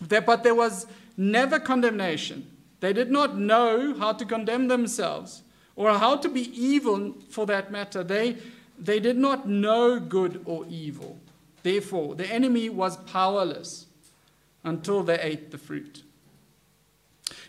But 0.09 0.43
there 0.43 0.55
was 0.55 0.87
never 1.19 1.61
condemnation. 1.61 2.51
They 2.81 2.95
did 2.95 3.11
not 3.11 3.39
know 3.39 3.95
how 3.95 4.15
to 4.15 4.25
condemn 4.25 4.69
themselves 4.69 5.43
or 5.75 5.93
how 5.99 6.17
to 6.17 6.29
be 6.29 6.51
evil 6.59 7.15
for 7.29 7.47
that 7.47 7.71
matter. 7.71 8.03
They, 8.03 8.39
they 8.79 9.01
did 9.01 9.17
not 9.17 9.49
know 9.49 9.99
good 9.99 10.43
or 10.45 10.67
evil. 10.69 11.19
Therefore, 11.63 12.15
the 12.15 12.27
enemy 12.27 12.69
was 12.69 12.97
powerless 12.97 13.87
until 14.65 15.03
they 15.03 15.19
ate 15.21 15.51
the 15.51 15.59
fruit. 15.59 16.03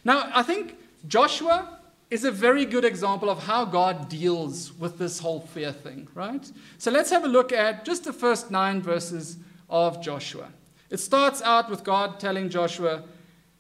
Now, 0.04 0.30
I 0.34 0.44
think 0.44 0.78
Joshua 1.08 1.80
is 2.10 2.24
a 2.24 2.32
very 2.32 2.66
good 2.66 2.86
example 2.86 3.30
of 3.30 3.44
how 3.44 3.66
God 3.66 4.08
deals 4.08 4.72
with 4.80 4.98
this 4.98 5.20
whole 5.20 5.42
fear 5.42 5.72
thing, 5.72 6.08
right? 6.14 6.50
So 6.78 6.90
let's 6.90 7.10
have 7.10 7.26
a 7.26 7.28
look 7.28 7.52
at 7.52 7.84
just 7.84 8.06
the 8.06 8.14
first 8.14 8.50
nine 8.50 8.82
verses 8.82 9.38
of 9.70 10.02
Joshua. 10.02 10.48
It 10.90 10.98
starts 10.98 11.42
out 11.42 11.70
with 11.70 11.84
God 11.84 12.20
telling 12.20 12.50
Joshua, 12.50 13.04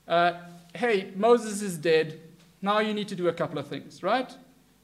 uh, 0.07 0.33
hey, 0.73 1.11
Moses 1.15 1.61
is 1.61 1.77
dead. 1.77 2.21
Now 2.61 2.79
you 2.79 2.93
need 2.93 3.09
to 3.09 3.15
do 3.15 3.27
a 3.27 3.33
couple 3.33 3.59
of 3.59 3.67
things, 3.67 4.01
right? 4.01 4.33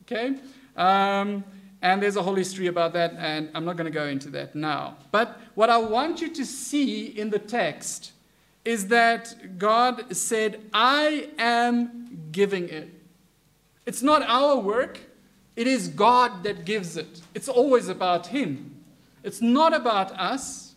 Okay? 0.01 0.35
Um, 0.75 1.45
and 1.83 2.01
there's 2.01 2.15
a 2.15 2.23
whole 2.23 2.35
history 2.35 2.67
about 2.67 2.93
that, 2.93 3.13
and 3.19 3.49
I'm 3.53 3.65
not 3.65 3.75
going 3.75 3.91
to 3.91 3.91
go 3.91 4.07
into 4.07 4.29
that 4.29 4.55
now. 4.55 4.95
But 5.11 5.37
what 5.53 5.69
I 5.69 5.77
want 5.77 6.21
you 6.21 6.33
to 6.33 6.45
see 6.45 7.07
in 7.07 7.29
the 7.29 7.37
text 7.37 8.13
is 8.63 8.87
that 8.87 9.59
God 9.59 10.15
said, 10.15 10.61
I 10.73 11.29
am 11.37 12.29
giving 12.31 12.69
it. 12.69 12.89
It's 13.85 14.01
not 14.01 14.23
our 14.23 14.57
work, 14.57 15.01
it 15.57 15.67
is 15.67 15.89
God 15.89 16.43
that 16.43 16.63
gives 16.63 16.95
it. 16.95 17.21
It's 17.35 17.49
always 17.49 17.89
about 17.89 18.27
Him, 18.27 18.81
it's 19.21 19.41
not 19.41 19.73
about 19.73 20.11
us. 20.17 20.75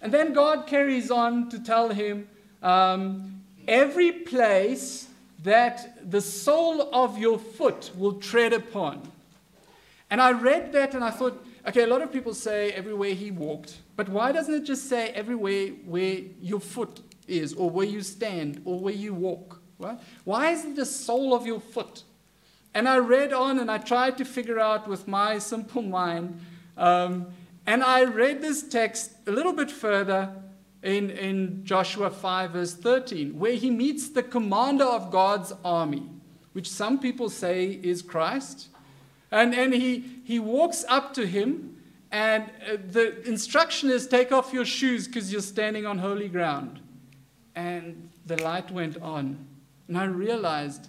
And 0.00 0.14
then 0.14 0.32
God 0.32 0.66
carries 0.66 1.10
on 1.10 1.50
to 1.50 1.58
tell 1.58 1.90
him, 1.90 2.26
um, 2.62 3.42
every 3.68 4.12
place 4.12 5.08
that 5.42 6.10
the 6.10 6.22
sole 6.22 6.88
of 6.94 7.18
your 7.18 7.38
foot 7.38 7.90
will 7.94 8.14
tread 8.14 8.54
upon. 8.54 9.09
And 10.10 10.20
I 10.20 10.32
read 10.32 10.72
that 10.72 10.94
and 10.94 11.04
I 11.04 11.10
thought, 11.10 11.44
okay, 11.66 11.82
a 11.82 11.86
lot 11.86 12.02
of 12.02 12.12
people 12.12 12.34
say 12.34 12.72
everywhere 12.72 13.14
he 13.14 13.30
walked, 13.30 13.78
but 13.96 14.08
why 14.08 14.32
doesn't 14.32 14.54
it 14.54 14.64
just 14.64 14.88
say 14.88 15.10
everywhere 15.10 15.68
where 15.84 16.18
your 16.40 16.60
foot 16.60 17.00
is, 17.28 17.54
or 17.54 17.70
where 17.70 17.86
you 17.86 18.02
stand, 18.02 18.60
or 18.64 18.80
where 18.80 18.94
you 18.94 19.14
walk? 19.14 19.60
Right? 19.78 19.98
Why 20.24 20.50
isn't 20.50 20.74
the 20.74 20.84
sole 20.84 21.34
of 21.34 21.46
your 21.46 21.60
foot? 21.60 22.02
And 22.74 22.88
I 22.88 22.98
read 22.98 23.32
on 23.32 23.58
and 23.58 23.70
I 23.70 23.78
tried 23.78 24.18
to 24.18 24.24
figure 24.24 24.58
out 24.58 24.88
with 24.88 25.08
my 25.08 25.38
simple 25.38 25.82
mind. 25.82 26.40
Um, 26.76 27.26
and 27.66 27.82
I 27.82 28.04
read 28.04 28.42
this 28.42 28.62
text 28.62 29.12
a 29.26 29.30
little 29.30 29.52
bit 29.52 29.70
further 29.70 30.34
in, 30.82 31.10
in 31.10 31.64
Joshua 31.64 32.10
5, 32.10 32.52
verse 32.52 32.74
13, 32.74 33.38
where 33.38 33.54
he 33.54 33.70
meets 33.70 34.08
the 34.08 34.22
commander 34.22 34.84
of 34.84 35.10
God's 35.10 35.52
army, 35.64 36.08
which 36.52 36.68
some 36.68 36.98
people 36.98 37.28
say 37.28 37.78
is 37.82 38.02
Christ. 38.02 38.68
And, 39.30 39.54
and 39.54 39.72
he, 39.72 40.04
he 40.24 40.38
walks 40.38 40.84
up 40.88 41.14
to 41.14 41.26
him, 41.26 41.76
and 42.10 42.44
uh, 42.44 42.76
the 42.90 43.22
instruction 43.28 43.90
is 43.90 44.06
take 44.06 44.32
off 44.32 44.52
your 44.52 44.64
shoes 44.64 45.06
because 45.06 45.32
you're 45.32 45.40
standing 45.40 45.86
on 45.86 45.98
holy 45.98 46.28
ground. 46.28 46.80
And 47.54 48.10
the 48.26 48.42
light 48.42 48.70
went 48.70 49.00
on. 49.00 49.46
And 49.86 49.98
I 49.98 50.04
realized 50.04 50.88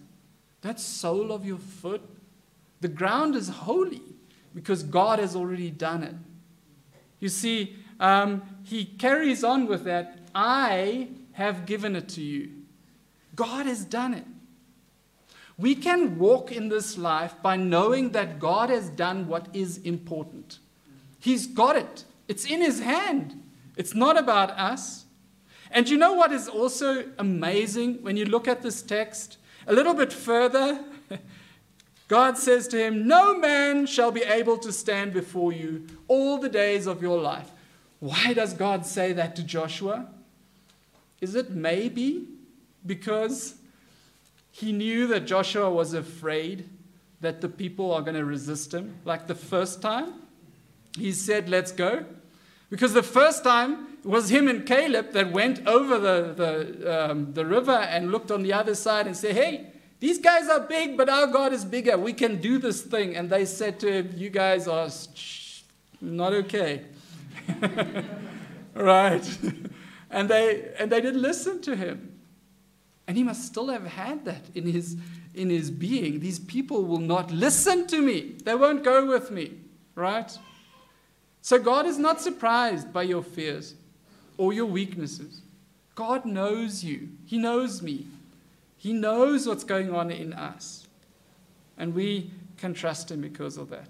that 0.62 0.80
sole 0.80 1.32
of 1.32 1.46
your 1.46 1.58
foot, 1.58 2.02
the 2.82 2.88
ground 2.88 3.36
is 3.36 3.50
holy 3.50 4.02
because 4.54 4.84
God 4.84 5.20
has 5.20 5.36
already 5.36 5.70
done 5.70 6.04
it. 6.04 6.16
You 7.20 7.30
see, 7.30 7.76
um, 8.00 8.42
he 8.64 8.86
carries 8.86 9.44
on 9.44 9.68
with 9.68 9.84
that 9.84 10.18
I 10.34 11.10
have 11.34 11.66
given 11.66 11.96
it 11.96 12.10
to 12.10 12.22
you. 12.22 12.52
God 13.36 13.66
has 13.66 13.86
done 13.86 14.14
it. 14.14 14.26
We 15.62 15.76
can 15.76 16.18
walk 16.18 16.52
in 16.52 16.70
this 16.70 16.98
life 16.98 17.36
by 17.44 17.56
knowing 17.56 18.14
that 18.14 18.40
God 18.40 18.72
has 18.72 18.90
done 18.90 19.28
what 19.28 19.48
is 19.54 19.78
important. 19.78 20.58
He's 21.20 21.46
got 21.46 21.76
it, 21.76 22.04
it's 22.28 22.46
in 22.46 22.62
His 22.62 22.80
hand. 22.80 23.42
It's 23.78 23.94
not 23.94 24.18
about 24.18 24.50
us. 24.52 25.06
And 25.70 25.88
you 25.88 25.98
know 25.98 26.14
what 26.14 26.32
is 26.32 26.48
also 26.48 27.06
amazing 27.18 28.04
when 28.04 28.18
you 28.18 28.26
look 28.26 28.48
at 28.48 28.62
this 28.62 28.82
text? 28.82 29.38
A 29.68 29.74
little 29.74 29.94
bit 29.94 30.12
further, 30.12 30.84
God 32.08 32.38
says 32.38 32.68
to 32.70 32.78
him, 32.78 33.08
No 33.08 33.38
man 33.38 33.86
shall 33.86 34.12
be 34.12 34.24
able 34.24 34.58
to 34.58 34.72
stand 34.74 35.14
before 35.14 35.54
you 35.54 35.88
all 36.10 36.38
the 36.38 36.50
days 36.50 36.88
of 36.88 37.02
your 37.02 37.22
life. 37.22 37.52
Why 38.00 38.34
does 38.34 38.54
God 38.54 38.86
say 38.86 39.14
that 39.14 39.36
to 39.38 39.44
Joshua? 39.44 40.10
Is 41.22 41.36
it 41.36 41.52
maybe 41.52 42.28
because 42.86 43.56
he 44.52 44.72
knew 44.72 45.08
that 45.08 45.26
Joshua 45.26 45.70
was 45.72 45.94
afraid 45.94 46.70
that 47.22 47.42
the 47.42 47.50
people 47.50 47.94
are 47.94 48.02
going 48.02 48.16
to 48.16 48.26
resist 48.26 48.74
him? 48.74 48.96
Like 49.06 49.28
the 49.28 49.36
first 49.36 49.82
time, 49.82 50.14
he 50.98 51.12
said, 51.12 51.50
Let's 51.50 51.72
go. 51.72 52.06
Because 52.70 52.94
the 52.94 53.04
first 53.04 53.44
time 53.44 53.98
it 54.04 54.08
was 54.08 54.30
him 54.30 54.48
and 54.48 54.66
Caleb 54.66 55.12
that 55.12 55.32
went 55.32 55.66
over 55.68 56.00
the, 56.00 56.34
the, 56.34 57.12
um, 57.12 57.34
the 57.34 57.46
river 57.46 57.72
and 57.72 58.12
looked 58.12 58.32
on 58.32 58.44
the 58.44 58.54
other 58.54 58.76
side 58.76 59.08
and 59.08 59.16
said, 59.16 59.36
Hey, 59.36 59.68
these 60.00 60.18
guys 60.18 60.50
are 60.50 60.60
big, 60.60 60.98
but 60.98 61.10
our 61.10 61.28
God 61.28 61.54
is 61.54 61.64
bigger. 61.64 61.98
We 61.98 62.14
can 62.14 62.42
do 62.42 62.58
this 62.58 62.82
thing. 62.82 63.16
And 63.16 63.30
they 63.30 63.46
said 63.46 63.80
to 63.82 63.92
him, 63.92 64.14
You 64.18 64.30
guys 64.30 64.68
are 64.68 64.90
not 66.02 66.34
okay. 66.34 66.86
right? 68.74 69.38
and, 70.10 70.30
they, 70.30 70.72
and 70.80 70.92
they 70.92 71.02
didn't 71.02 71.22
listen 71.22 71.62
to 71.62 71.76
him. 71.76 72.11
And 73.12 73.18
he 73.18 73.26
must 73.26 73.46
still 73.46 73.68
have 73.68 73.86
had 73.86 74.24
that 74.24 74.42
in 74.56 74.66
his, 74.66 74.96
in 75.36 75.50
his 75.50 75.70
being. 75.70 76.22
These 76.22 76.40
people 76.40 76.86
will 76.86 76.98
not 76.98 77.30
listen 77.30 77.86
to 77.88 78.02
me, 78.02 78.38
they 78.46 78.56
won't 78.56 78.86
go 78.86 79.06
with 79.06 79.32
me, 79.32 79.52
right? 79.96 80.32
So 81.42 81.60
God 81.60 81.86
is 81.86 81.98
not 81.98 82.22
surprised 82.22 82.94
by 82.94 83.04
your 83.04 83.22
fears 83.22 83.76
or 84.38 84.54
your 84.54 84.66
weaknesses. 84.66 85.42
God 85.94 86.24
knows 86.24 86.86
you, 86.86 87.10
He 87.26 87.38
knows 87.38 87.82
me, 87.82 88.08
He 88.78 88.94
knows 88.94 89.46
what's 89.46 89.66
going 89.66 89.94
on 89.94 90.10
in 90.10 90.32
us. 90.32 90.88
And 91.78 91.94
we 91.94 92.32
can 92.56 92.74
trust 92.74 93.12
Him 93.12 93.20
because 93.20 93.58
of 93.58 93.70
that. 93.72 93.90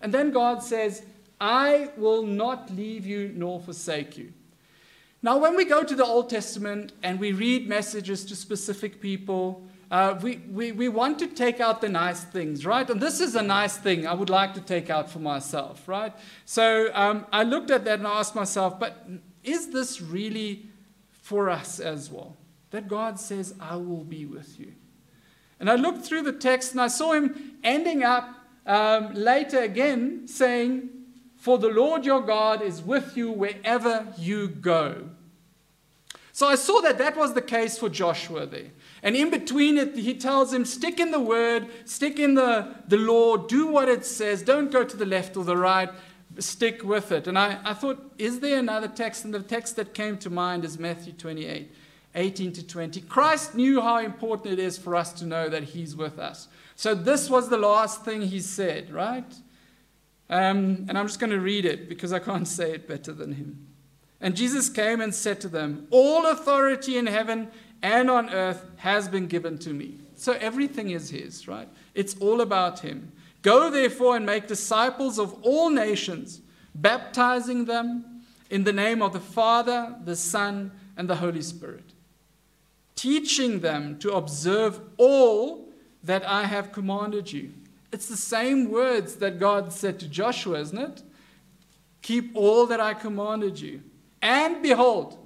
And 0.00 0.14
then 0.14 0.30
God 0.30 0.62
says, 0.62 1.02
I 1.40 1.90
will 1.96 2.22
not 2.22 2.70
leave 2.70 3.04
you 3.04 3.32
nor 3.34 3.58
forsake 3.58 4.16
you. 4.16 4.32
Now, 5.24 5.38
when 5.38 5.56
we 5.56 5.64
go 5.64 5.82
to 5.82 5.96
the 5.96 6.04
Old 6.04 6.28
Testament 6.28 6.92
and 7.02 7.18
we 7.18 7.32
read 7.32 7.66
messages 7.66 8.26
to 8.26 8.36
specific 8.36 9.00
people, 9.00 9.64
uh, 9.90 10.18
we, 10.20 10.36
we, 10.50 10.72
we 10.72 10.90
want 10.90 11.18
to 11.20 11.26
take 11.26 11.60
out 11.60 11.80
the 11.80 11.88
nice 11.88 12.24
things, 12.24 12.66
right? 12.66 12.88
And 12.90 13.00
this 13.00 13.22
is 13.22 13.34
a 13.34 13.40
nice 13.40 13.78
thing 13.78 14.06
I 14.06 14.12
would 14.12 14.28
like 14.28 14.52
to 14.52 14.60
take 14.60 14.90
out 14.90 15.08
for 15.08 15.20
myself, 15.20 15.88
right? 15.88 16.12
So 16.44 16.90
um, 16.92 17.24
I 17.32 17.42
looked 17.42 17.70
at 17.70 17.86
that 17.86 18.00
and 18.00 18.06
I 18.06 18.18
asked 18.18 18.34
myself, 18.34 18.78
but 18.78 19.08
is 19.42 19.70
this 19.70 20.02
really 20.02 20.66
for 21.10 21.48
us 21.48 21.80
as 21.80 22.10
well? 22.10 22.36
That 22.70 22.86
God 22.86 23.18
says, 23.18 23.54
I 23.58 23.76
will 23.76 24.04
be 24.04 24.26
with 24.26 24.60
you. 24.60 24.74
And 25.58 25.70
I 25.70 25.76
looked 25.76 26.04
through 26.04 26.24
the 26.24 26.34
text 26.34 26.72
and 26.72 26.82
I 26.82 26.88
saw 26.88 27.14
him 27.14 27.54
ending 27.64 28.02
up 28.02 28.28
um, 28.66 29.14
later 29.14 29.60
again 29.60 30.28
saying, 30.28 30.90
for 31.38 31.58
the 31.58 31.68
Lord 31.68 32.04
your 32.06 32.20
God 32.20 32.62
is 32.62 32.82
with 32.82 33.16
you 33.16 33.30
wherever 33.30 34.06
you 34.18 34.48
go. 34.48 35.10
So 36.34 36.48
I 36.48 36.56
saw 36.56 36.80
that 36.80 36.98
that 36.98 37.16
was 37.16 37.32
the 37.32 37.40
case 37.40 37.78
for 37.78 37.88
Joshua 37.88 38.44
there. 38.44 38.72
And 39.04 39.14
in 39.14 39.30
between 39.30 39.78
it, 39.78 39.94
he 39.94 40.14
tells 40.14 40.52
him, 40.52 40.64
stick 40.64 40.98
in 40.98 41.12
the 41.12 41.20
word, 41.20 41.68
stick 41.84 42.18
in 42.18 42.34
the, 42.34 42.74
the 42.88 42.96
law, 42.96 43.36
do 43.36 43.68
what 43.68 43.88
it 43.88 44.04
says, 44.04 44.42
don't 44.42 44.72
go 44.72 44.82
to 44.82 44.96
the 44.96 45.06
left 45.06 45.36
or 45.36 45.44
the 45.44 45.56
right, 45.56 45.90
stick 46.40 46.82
with 46.82 47.12
it. 47.12 47.28
And 47.28 47.38
I, 47.38 47.60
I 47.64 47.72
thought, 47.72 48.12
is 48.18 48.40
there 48.40 48.58
another 48.58 48.88
text? 48.88 49.24
And 49.24 49.32
the 49.32 49.44
text 49.44 49.76
that 49.76 49.94
came 49.94 50.18
to 50.18 50.28
mind 50.28 50.64
is 50.64 50.76
Matthew 50.76 51.12
28, 51.12 51.70
18 52.16 52.52
to 52.54 52.66
20. 52.66 53.00
Christ 53.02 53.54
knew 53.54 53.80
how 53.80 53.98
important 53.98 54.54
it 54.54 54.58
is 54.58 54.76
for 54.76 54.96
us 54.96 55.12
to 55.12 55.26
know 55.26 55.48
that 55.48 55.62
he's 55.62 55.94
with 55.94 56.18
us. 56.18 56.48
So 56.74 56.96
this 56.96 57.30
was 57.30 57.48
the 57.48 57.58
last 57.58 58.04
thing 58.04 58.22
he 58.22 58.40
said, 58.40 58.90
right? 58.90 59.32
Um, 60.28 60.86
and 60.88 60.98
I'm 60.98 61.06
just 61.06 61.20
going 61.20 61.30
to 61.30 61.38
read 61.38 61.64
it 61.64 61.88
because 61.88 62.12
I 62.12 62.18
can't 62.18 62.48
say 62.48 62.72
it 62.72 62.88
better 62.88 63.12
than 63.12 63.34
him. 63.34 63.68
And 64.24 64.34
Jesus 64.34 64.70
came 64.70 65.02
and 65.02 65.14
said 65.14 65.38
to 65.42 65.48
them, 65.48 65.86
All 65.90 66.24
authority 66.24 66.96
in 66.96 67.06
heaven 67.06 67.50
and 67.82 68.10
on 68.10 68.30
earth 68.30 68.64
has 68.76 69.06
been 69.06 69.26
given 69.26 69.58
to 69.58 69.74
me. 69.74 69.98
So 70.16 70.32
everything 70.32 70.88
is 70.88 71.10
his, 71.10 71.46
right? 71.46 71.68
It's 71.94 72.16
all 72.20 72.40
about 72.40 72.80
him. 72.80 73.12
Go 73.42 73.68
therefore 73.68 74.16
and 74.16 74.24
make 74.24 74.46
disciples 74.46 75.18
of 75.18 75.34
all 75.42 75.68
nations, 75.68 76.40
baptizing 76.74 77.66
them 77.66 78.22
in 78.48 78.64
the 78.64 78.72
name 78.72 79.02
of 79.02 79.12
the 79.12 79.20
Father, 79.20 79.94
the 80.02 80.16
Son, 80.16 80.72
and 80.96 81.06
the 81.06 81.16
Holy 81.16 81.42
Spirit, 81.42 81.92
teaching 82.96 83.60
them 83.60 83.98
to 83.98 84.14
observe 84.14 84.80
all 84.96 85.68
that 86.02 86.26
I 86.26 86.44
have 86.44 86.72
commanded 86.72 87.30
you. 87.30 87.52
It's 87.92 88.08
the 88.08 88.16
same 88.16 88.70
words 88.70 89.16
that 89.16 89.38
God 89.38 89.70
said 89.70 90.00
to 90.00 90.08
Joshua, 90.08 90.60
isn't 90.60 90.78
it? 90.78 91.02
Keep 92.00 92.34
all 92.34 92.64
that 92.66 92.80
I 92.80 92.94
commanded 92.94 93.60
you. 93.60 93.82
And 94.24 94.62
behold, 94.62 95.18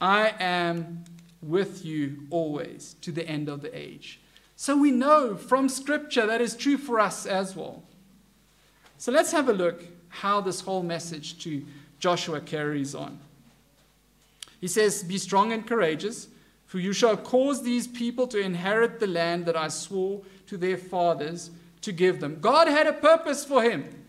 I 0.00 0.32
am 0.40 1.04
with 1.42 1.84
you 1.84 2.26
always 2.30 2.96
to 3.02 3.12
the 3.12 3.28
end 3.28 3.50
of 3.50 3.60
the 3.60 3.78
age. 3.78 4.20
So 4.56 4.74
we 4.74 4.90
know 4.90 5.36
from 5.36 5.68
Scripture 5.68 6.26
that 6.26 6.40
is 6.40 6.56
true 6.56 6.78
for 6.78 6.98
us 6.98 7.26
as 7.26 7.54
well. 7.54 7.82
So 8.96 9.12
let's 9.12 9.32
have 9.32 9.50
a 9.50 9.52
look 9.52 9.84
how 10.08 10.40
this 10.40 10.62
whole 10.62 10.82
message 10.82 11.38
to 11.40 11.62
Joshua 11.98 12.40
carries 12.40 12.94
on. 12.94 13.18
He 14.62 14.66
says, 14.66 15.02
Be 15.02 15.18
strong 15.18 15.52
and 15.52 15.66
courageous, 15.66 16.28
for 16.64 16.78
you 16.78 16.94
shall 16.94 17.18
cause 17.18 17.62
these 17.62 17.86
people 17.86 18.26
to 18.28 18.40
inherit 18.40 18.98
the 18.98 19.06
land 19.06 19.44
that 19.44 19.58
I 19.58 19.68
swore 19.68 20.22
to 20.46 20.56
their 20.56 20.78
fathers 20.78 21.50
to 21.82 21.92
give 21.92 22.20
them. 22.20 22.38
God 22.40 22.66
had 22.66 22.86
a 22.86 22.94
purpose 22.94 23.44
for 23.44 23.62
him. 23.62 24.05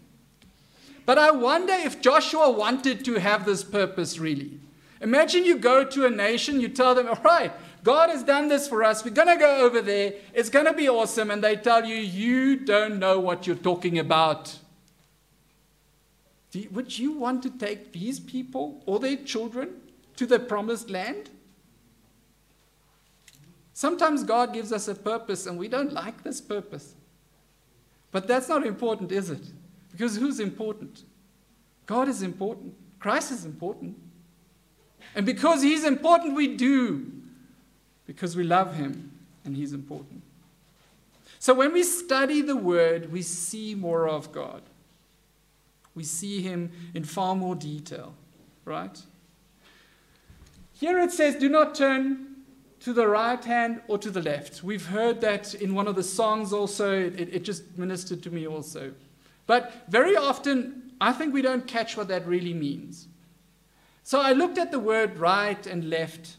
But 1.07 1.17
I 1.17 1.31
wonder 1.31 1.71
if 1.71 2.01
Joshua 2.01 2.51
wanted 2.51 3.05
to 3.05 3.13
have 3.13 3.45
this 3.45 3.63
purpose 3.63 4.19
really. 4.19 4.59
Imagine 4.99 5.45
you 5.45 5.57
go 5.57 5.85
to 5.85 6.05
a 6.05 6.09
nation, 6.09 6.59
you 6.59 6.67
tell 6.67 6.93
them, 6.95 7.07
All 7.07 7.21
right, 7.23 7.53
God 7.81 8.09
has 8.09 8.23
done 8.23 8.49
this 8.49 8.67
for 8.67 8.83
us. 8.83 9.05
We're 9.05 9.11
going 9.11 9.29
to 9.29 9.37
go 9.37 9.61
over 9.65 9.81
there. 9.81 10.15
It's 10.33 10.49
going 10.49 10.65
to 10.65 10.73
be 10.73 10.89
awesome. 10.89 11.31
And 11.31 11.41
they 11.41 11.55
tell 11.55 11.85
you, 11.85 11.95
You 11.95 12.57
don't 12.57 12.99
know 12.99 13.21
what 13.21 13.47
you're 13.47 13.55
talking 13.55 13.97
about. 13.97 14.59
would 16.71 16.99
you 16.99 17.13
want 17.13 17.41
to 17.43 17.51
take 17.51 17.93
these 17.93 18.19
people 18.19 18.83
or 18.85 18.99
their 18.99 19.15
children 19.15 19.75
to 20.17 20.25
the 20.25 20.39
promised 20.39 20.89
land? 20.89 21.29
Sometimes 23.73 24.25
God 24.25 24.53
gives 24.53 24.73
us 24.73 24.89
a 24.89 24.95
purpose 24.95 25.45
and 25.45 25.57
we 25.57 25.69
don't 25.69 25.93
like 25.93 26.23
this 26.23 26.41
purpose. 26.41 26.95
But 28.11 28.27
that's 28.27 28.49
not 28.49 28.67
important, 28.67 29.13
is 29.13 29.29
it? 29.29 29.45
Because 29.97 30.15
who's 30.15 30.39
important? 30.39 31.01
God 31.87 32.07
is 32.07 32.21
important. 32.21 32.75
Christ 32.99 33.31
is 33.31 33.45
important. 33.45 33.97
And 35.15 35.25
because 35.25 35.63
He's 35.63 35.83
important, 35.83 36.35
we 36.35 36.55
do. 36.55 37.11
Because 38.05 38.35
we 38.35 38.43
love 38.43 38.75
Him 38.75 39.11
and 39.43 39.55
He's 39.55 39.73
important. 39.73 40.21
So 41.39 41.55
when 41.55 41.73
we 41.73 41.81
study 41.81 42.41
the 42.41 42.55
Word, 42.55 43.11
we 43.11 43.23
see 43.23 43.73
more 43.73 44.07
of 44.07 44.31
God. 44.31 44.61
We 45.95 46.03
see 46.03 46.43
Him 46.43 46.71
in 46.93 47.03
far 47.03 47.33
more 47.33 47.55
detail, 47.55 48.13
right? 48.65 49.01
Here 50.73 50.99
it 50.99 51.11
says, 51.11 51.37
Do 51.37 51.49
not 51.49 51.73
turn 51.73 52.35
to 52.81 52.93
the 52.93 53.07
right 53.07 53.43
hand 53.43 53.81
or 53.87 53.97
to 53.97 54.11
the 54.11 54.21
left. 54.21 54.61
We've 54.61 54.85
heard 54.85 55.21
that 55.21 55.55
in 55.55 55.73
one 55.73 55.87
of 55.87 55.95
the 55.95 56.03
songs 56.03 56.53
also. 56.53 56.93
It, 56.93 57.33
it 57.33 57.43
just 57.43 57.79
ministered 57.79 58.21
to 58.21 58.29
me 58.29 58.45
also. 58.45 58.93
But 59.47 59.85
very 59.87 60.15
often, 60.15 60.91
I 61.01 61.13
think 61.13 61.33
we 61.33 61.41
don't 61.41 61.65
catch 61.65 61.97
what 61.97 62.09
that 62.09 62.27
really 62.27 62.53
means. 62.53 63.07
So 64.03 64.21
I 64.21 64.33
looked 64.33 64.57
at 64.57 64.71
the 64.71 64.79
word 64.79 65.17
right 65.17 65.65
and 65.65 65.89
left. 65.89 66.37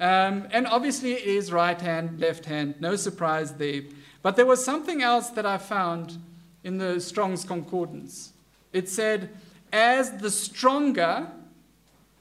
Um, 0.00 0.48
and 0.50 0.66
obviously, 0.66 1.12
it 1.12 1.24
is 1.24 1.52
right 1.52 1.80
hand, 1.80 2.20
left 2.20 2.46
hand. 2.46 2.74
No 2.80 2.96
surprise 2.96 3.54
there. 3.54 3.82
But 4.22 4.36
there 4.36 4.46
was 4.46 4.64
something 4.64 5.02
else 5.02 5.30
that 5.30 5.46
I 5.46 5.58
found 5.58 6.18
in 6.64 6.78
the 6.78 7.00
Strong's 7.00 7.44
Concordance. 7.44 8.32
It 8.72 8.88
said, 8.88 9.30
as 9.72 10.18
the 10.18 10.30
stronger, 10.30 11.28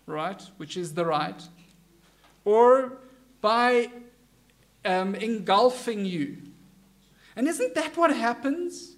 right, 0.05 0.41
which 0.57 0.77
is 0.77 0.93
the 0.93 1.05
right, 1.05 1.41
or 2.43 2.93
by 3.41 3.91
um, 4.85 5.15
engulfing 5.15 6.05
you. 6.05 6.37
And 7.35 7.47
isn't 7.47 7.75
that 7.75 7.97
what 7.97 8.15
happens? 8.15 8.94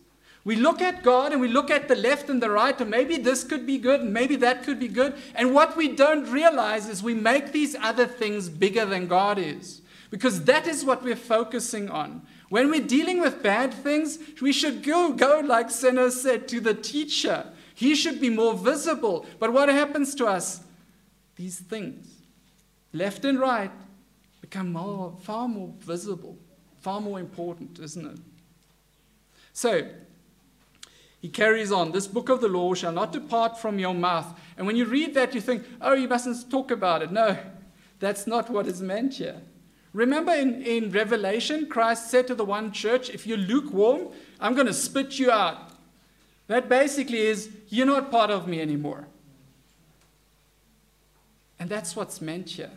We 0.47 0.55
look 0.55 0.81
at 0.81 1.03
God 1.03 1.33
and 1.33 1.41
we 1.41 1.49
look 1.49 1.69
at 1.69 1.89
the 1.89 1.95
left 1.97 2.29
and 2.29 2.41
the 2.41 2.49
right, 2.49 2.79
and 2.79 2.89
maybe 2.89 3.17
this 3.17 3.43
could 3.43 3.65
be 3.65 3.77
good, 3.77 3.99
and 3.99 4.13
maybe 4.13 4.37
that 4.37 4.63
could 4.63 4.79
be 4.79 4.87
good. 4.87 5.13
And 5.35 5.53
what 5.53 5.75
we 5.75 5.89
don't 5.89 6.23
realize 6.31 6.87
is 6.87 7.03
we 7.03 7.13
make 7.13 7.51
these 7.51 7.75
other 7.75 8.07
things 8.07 8.47
bigger 8.47 8.85
than 8.85 9.09
God 9.09 9.37
is. 9.37 9.81
Because 10.09 10.45
that 10.45 10.65
is 10.65 10.85
what 10.85 11.03
we're 11.03 11.17
focusing 11.17 11.89
on. 11.89 12.25
When 12.47 12.71
we're 12.71 12.87
dealing 12.87 13.19
with 13.19 13.43
bad 13.43 13.73
things, 13.73 14.19
we 14.41 14.53
should 14.53 14.83
go, 14.83 15.11
go 15.11 15.41
like 15.43 15.69
Senna 15.69 16.09
said, 16.11 16.47
to 16.47 16.61
the 16.61 16.73
teacher. 16.73 17.51
He 17.75 17.93
should 17.93 18.21
be 18.21 18.29
more 18.29 18.53
visible. 18.53 19.25
But 19.39 19.51
what 19.51 19.67
happens 19.67 20.15
to 20.15 20.27
us? 20.27 20.61
These 21.35 21.59
things 21.59 22.07
left 22.93 23.25
and 23.25 23.37
right, 23.37 23.71
become 24.39 24.71
more, 24.71 25.13
far 25.23 25.49
more 25.49 25.73
visible, 25.79 26.37
far 26.79 27.01
more 27.01 27.19
important, 27.19 27.79
isn't 27.79 28.07
it? 28.07 28.19
So, 29.51 29.89
he 31.19 31.29
carries 31.29 31.71
on, 31.71 31.91
this 31.91 32.07
book 32.07 32.29
of 32.29 32.41
the 32.41 32.47
law 32.47 32.73
shall 32.73 32.91
not 32.91 33.11
depart 33.11 33.59
from 33.59 33.79
your 33.79 33.93
mouth. 33.93 34.39
And 34.55 34.67
when 34.67 34.75
you 34.75 34.85
read 34.85 35.13
that, 35.15 35.33
you 35.33 35.41
think, 35.41 35.63
oh, 35.81 35.93
you 35.93 36.07
mustn't 36.07 36.49
talk 36.51 36.69
about 36.69 37.01
it. 37.01 37.11
No, 37.11 37.37
that's 37.99 38.27
not 38.27 38.49
what 38.49 38.67
is 38.67 38.81
meant 38.81 39.15
here. 39.15 39.41
Remember 39.93 40.33
in, 40.33 40.61
in 40.61 40.91
Revelation, 40.91 41.67
Christ 41.67 42.11
said 42.11 42.27
to 42.27 42.35
the 42.35 42.45
one 42.45 42.71
church, 42.71 43.09
if 43.09 43.25
you're 43.25 43.37
lukewarm, 43.37 44.09
I'm 44.39 44.53
going 44.53 44.67
to 44.67 44.73
spit 44.73 45.17
you 45.17 45.31
out. 45.31 45.71
That 46.47 46.69
basically 46.69 47.25
is, 47.25 47.49
you're 47.69 47.87
not 47.87 48.11
part 48.11 48.29
of 48.29 48.47
me 48.47 48.61
anymore. 48.61 49.07
And 51.59 51.67
that's 51.67 51.95
what's 51.95 52.21
meant 52.21 52.51
here. 52.51 52.71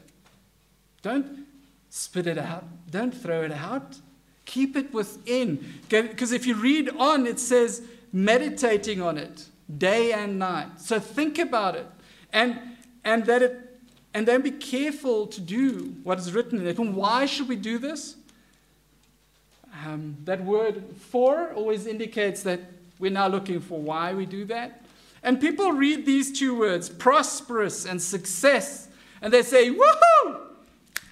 Don't 1.03 1.47
spit 1.91 2.27
it 2.27 2.39
out, 2.39 2.65
don't 2.91 3.13
throw 3.13 3.43
it 3.43 3.53
out. 3.53 3.97
Keep 4.47 4.75
it 4.75 4.93
within. 4.93 5.65
Because 5.89 6.33
if 6.33 6.45
you 6.45 6.57
read 6.57 6.89
on, 6.99 7.27
it 7.27 7.39
says 7.39 7.83
meditating 8.13 9.01
on 9.01 9.19
it 9.19 9.47
day 9.79 10.13
and 10.13 10.39
night. 10.39 10.81
So 10.81 10.99
think 10.99 11.39
about 11.39 11.77
it. 11.77 11.87
And, 12.33 12.59
and, 13.05 13.25
that 13.27 13.43
it, 13.43 13.81
and 14.15 14.27
then 14.27 14.43
be 14.43 14.51
careful 14.51 15.27
to 15.29 15.41
do 15.41 15.95
what 16.03 16.19
is 16.19 16.33
written 16.33 16.61
in 16.61 16.67
it. 16.67 16.79
And 16.79 16.95
why 16.95 17.27
should 17.27 17.49
we 17.49 17.57
do 17.57 17.79
this? 17.79 18.17
Um, 19.85 20.17
that 20.25 20.45
word 20.45 20.83
for 20.99 21.53
always 21.55 21.87
indicates 21.87 22.43
that 22.43 22.61
we're 22.99 23.11
now 23.11 23.29
looking 23.29 23.61
for 23.61 23.81
why 23.81 24.13
we 24.13 24.27
do 24.27 24.45
that. 24.47 24.85
And 25.23 25.41
people 25.41 25.73
read 25.73 26.07
these 26.07 26.37
two 26.39 26.59
words, 26.59 26.89
prosperous 26.89 27.85
and 27.85 28.01
success, 28.01 28.89
and 29.23 29.33
they 29.33 29.43
say, 29.43 29.71
woohoo! 29.71 30.41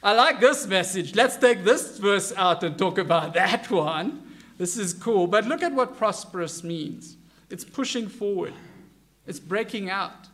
I 0.02 0.12
like 0.12 0.40
this 0.40 0.66
message. 0.66 1.14
Let's 1.14 1.36
take 1.36 1.64
this 1.64 1.98
verse 1.98 2.32
out 2.36 2.62
and 2.62 2.78
talk 2.78 2.98
about 2.98 3.34
that 3.40 3.70
one. 3.70 4.27
This 4.58 4.76
is 4.76 4.92
cool. 4.92 5.26
But 5.26 5.46
look 5.46 5.62
at 5.62 5.72
what 5.72 5.96
prosperous 5.96 6.62
means 6.62 7.16
it's 7.48 7.64
pushing 7.64 8.08
forward, 8.08 8.52
it's 9.26 9.40
breaking 9.40 9.88
out, 9.88 10.28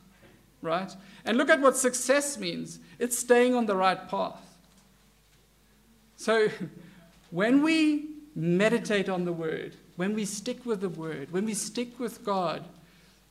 right? 0.63 0.93
And 1.25 1.39
look 1.39 1.49
at 1.49 1.61
what 1.61 1.77
success 1.77 2.37
means 2.37 2.81
it's 2.99 3.17
staying 3.17 3.55
on 3.55 3.67
the 3.67 3.77
right 3.77 4.09
path. 4.09 4.41
So 6.17 6.49
when 7.31 7.63
we 7.63 8.09
meditate 8.35 9.09
on 9.09 9.25
the 9.25 9.33
word, 9.33 9.77
when 9.97 10.15
we 10.15 10.25
stick 10.25 10.67
with 10.67 10.81
the 10.81 10.89
word, 10.89 11.31
when 11.31 11.45
we 11.45 11.55
stick 11.55 12.01
with 12.01 12.25
God, 12.25 12.65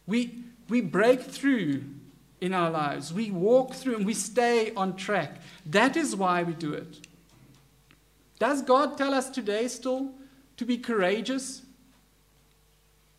we, 0.07 0.43
we 0.69 0.79
break 0.79 1.21
through 1.21 1.83
in 2.39 2.53
our 2.53 2.69
lives. 2.69 3.13
We 3.13 3.31
walk 3.31 3.73
through 3.73 3.97
and 3.97 4.05
we 4.05 4.13
stay 4.13 4.73
on 4.75 4.95
track. 4.95 5.41
That 5.65 5.97
is 5.97 6.15
why 6.15 6.43
we 6.43 6.53
do 6.53 6.73
it. 6.73 7.07
Does 8.39 8.61
God 8.61 8.97
tell 8.97 9.13
us 9.13 9.29
today 9.29 9.67
still 9.67 10.11
to 10.57 10.65
be 10.65 10.77
courageous 10.77 11.63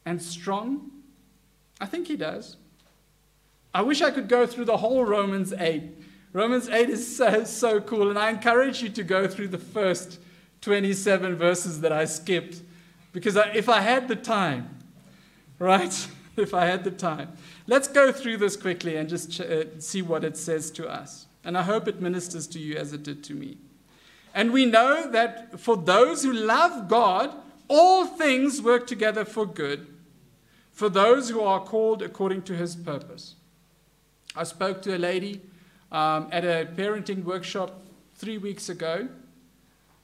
and 0.04 0.20
strong? 0.20 0.90
I 1.80 1.86
think 1.86 2.08
He 2.08 2.16
does. 2.16 2.56
I 3.72 3.82
wish 3.82 4.02
I 4.02 4.10
could 4.10 4.28
go 4.28 4.46
through 4.46 4.66
the 4.66 4.76
whole 4.76 5.04
Romans 5.04 5.52
8. 5.52 5.82
Romans 6.32 6.68
8 6.68 6.90
is 6.90 7.16
so, 7.16 7.44
so 7.44 7.80
cool, 7.80 8.10
and 8.10 8.18
I 8.18 8.30
encourage 8.30 8.82
you 8.82 8.88
to 8.90 9.02
go 9.02 9.26
through 9.26 9.48
the 9.48 9.58
first 9.58 10.18
27 10.60 11.36
verses 11.36 11.80
that 11.80 11.92
I 11.92 12.04
skipped 12.04 12.60
because 13.12 13.36
I, 13.36 13.50
if 13.50 13.68
I 13.68 13.80
had 13.80 14.08
the 14.08 14.16
time, 14.16 14.78
right? 15.58 16.08
if 16.36 16.54
I 16.54 16.66
had 16.66 16.84
the 16.84 16.90
time. 16.90 17.32
Let's 17.66 17.88
go 17.88 18.12
through 18.12 18.38
this 18.38 18.56
quickly 18.56 18.96
and 18.96 19.08
just 19.08 19.32
ch- 19.32 19.40
uh, 19.40 19.64
see 19.78 20.02
what 20.02 20.24
it 20.24 20.36
says 20.36 20.70
to 20.72 20.88
us. 20.88 21.26
And 21.44 21.56
I 21.56 21.62
hope 21.62 21.88
it 21.88 22.00
ministers 22.00 22.46
to 22.48 22.58
you 22.58 22.76
as 22.76 22.92
it 22.92 23.02
did 23.02 23.22
to 23.24 23.34
me. 23.34 23.58
And 24.34 24.52
we 24.52 24.66
know 24.66 25.10
that 25.10 25.60
for 25.60 25.76
those 25.76 26.24
who 26.24 26.32
love 26.32 26.88
God, 26.88 27.34
all 27.68 28.06
things 28.06 28.60
work 28.60 28.86
together 28.86 29.24
for 29.24 29.46
good, 29.46 29.86
for 30.72 30.88
those 30.88 31.30
who 31.30 31.40
are 31.40 31.60
called 31.60 32.02
according 32.02 32.42
to 32.42 32.54
his 32.54 32.74
purpose. 32.74 33.36
I 34.36 34.44
spoke 34.44 34.82
to 34.82 34.96
a 34.96 34.98
lady 34.98 35.40
um, 35.92 36.28
at 36.32 36.44
a 36.44 36.68
parenting 36.76 37.22
workshop 37.22 37.80
three 38.16 38.38
weeks 38.38 38.68
ago 38.68 39.08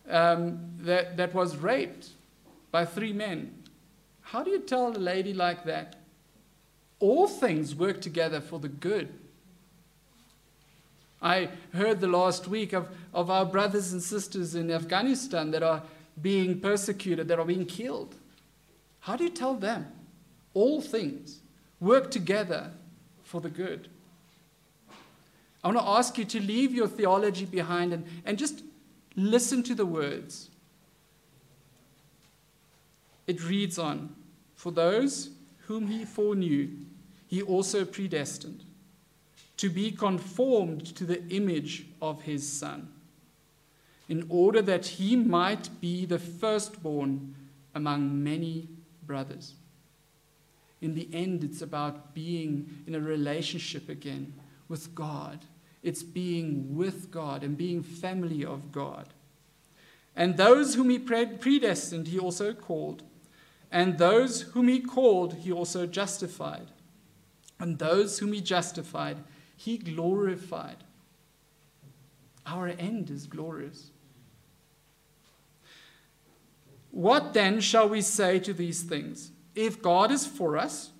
um, 0.08 0.60
that, 0.78 1.16
that 1.16 1.34
was 1.34 1.56
raped 1.56 2.10
by 2.70 2.84
three 2.84 3.12
men. 3.12 3.52
How 4.22 4.44
do 4.44 4.50
you 4.50 4.60
tell 4.60 4.88
a 4.88 4.96
lady 4.96 5.34
like 5.34 5.64
that 5.64 5.96
all 7.00 7.26
things 7.26 7.74
work 7.74 8.00
together 8.00 8.40
for 8.40 8.60
the 8.60 8.68
good. 8.68 9.08
I 11.22 11.50
heard 11.72 12.00
the 12.00 12.08
last 12.08 12.48
week 12.48 12.72
of, 12.72 12.88
of 13.12 13.30
our 13.30 13.44
brothers 13.44 13.92
and 13.92 14.02
sisters 14.02 14.54
in 14.54 14.70
Afghanistan 14.70 15.50
that 15.50 15.62
are 15.62 15.82
being 16.20 16.60
persecuted, 16.60 17.28
that 17.28 17.38
are 17.38 17.44
being 17.44 17.66
killed. 17.66 18.14
How 19.00 19.16
do 19.16 19.24
you 19.24 19.30
tell 19.30 19.54
them? 19.54 19.86
All 20.54 20.80
things 20.80 21.40
work 21.78 22.10
together 22.10 22.72
for 23.22 23.40
the 23.40 23.50
good. 23.50 23.88
I 25.62 25.68
want 25.68 25.78
to 25.78 25.84
ask 25.84 26.16
you 26.16 26.24
to 26.24 26.40
leave 26.40 26.72
your 26.72 26.88
theology 26.88 27.44
behind 27.44 27.92
and, 27.92 28.06
and 28.24 28.38
just 28.38 28.62
listen 29.14 29.62
to 29.64 29.74
the 29.74 29.86
words. 29.86 30.50
it 33.30 33.48
reads 33.48 33.78
on 33.78 34.14
For 34.56 34.72
those 34.72 35.30
whom 35.66 35.86
he 35.86 36.04
foreknew, 36.04 36.68
he 37.28 37.42
also 37.42 37.84
predestined 37.84 38.64
to 39.60 39.68
be 39.68 39.90
conformed 39.90 40.86
to 40.96 41.04
the 41.04 41.22
image 41.28 41.84
of 42.00 42.22
his 42.22 42.50
Son, 42.50 42.88
in 44.08 44.24
order 44.30 44.62
that 44.62 44.86
he 44.86 45.14
might 45.14 45.68
be 45.82 46.06
the 46.06 46.18
firstborn 46.18 47.34
among 47.74 48.24
many 48.24 48.66
brothers. 49.06 49.52
In 50.80 50.94
the 50.94 51.10
end, 51.12 51.44
it's 51.44 51.60
about 51.60 52.14
being 52.14 52.84
in 52.86 52.94
a 52.94 53.00
relationship 53.00 53.90
again 53.90 54.32
with 54.66 54.94
God. 54.94 55.44
It's 55.82 56.02
being 56.02 56.74
with 56.74 57.10
God 57.10 57.42
and 57.42 57.54
being 57.54 57.82
family 57.82 58.42
of 58.42 58.72
God. 58.72 59.08
And 60.16 60.38
those 60.38 60.74
whom 60.74 60.88
he 60.88 60.98
predestined, 60.98 62.08
he 62.08 62.18
also 62.18 62.54
called. 62.54 63.02
And 63.70 63.98
those 63.98 64.40
whom 64.40 64.68
he 64.68 64.80
called, 64.80 65.34
he 65.34 65.52
also 65.52 65.84
justified. 65.84 66.68
And 67.58 67.78
those 67.78 68.20
whom 68.20 68.32
he 68.32 68.40
justified, 68.40 69.18
he 69.60 69.76
glorified. 69.76 70.78
Our 72.46 72.68
end 72.68 73.10
is 73.10 73.26
glorious. 73.26 73.90
What 76.90 77.34
then 77.34 77.60
shall 77.60 77.86
we 77.86 78.00
say 78.00 78.38
to 78.40 78.54
these 78.54 78.82
things? 78.82 79.32
If 79.54 79.82
God 79.82 80.10
is 80.10 80.26
for 80.26 80.56
us, 80.56 80.92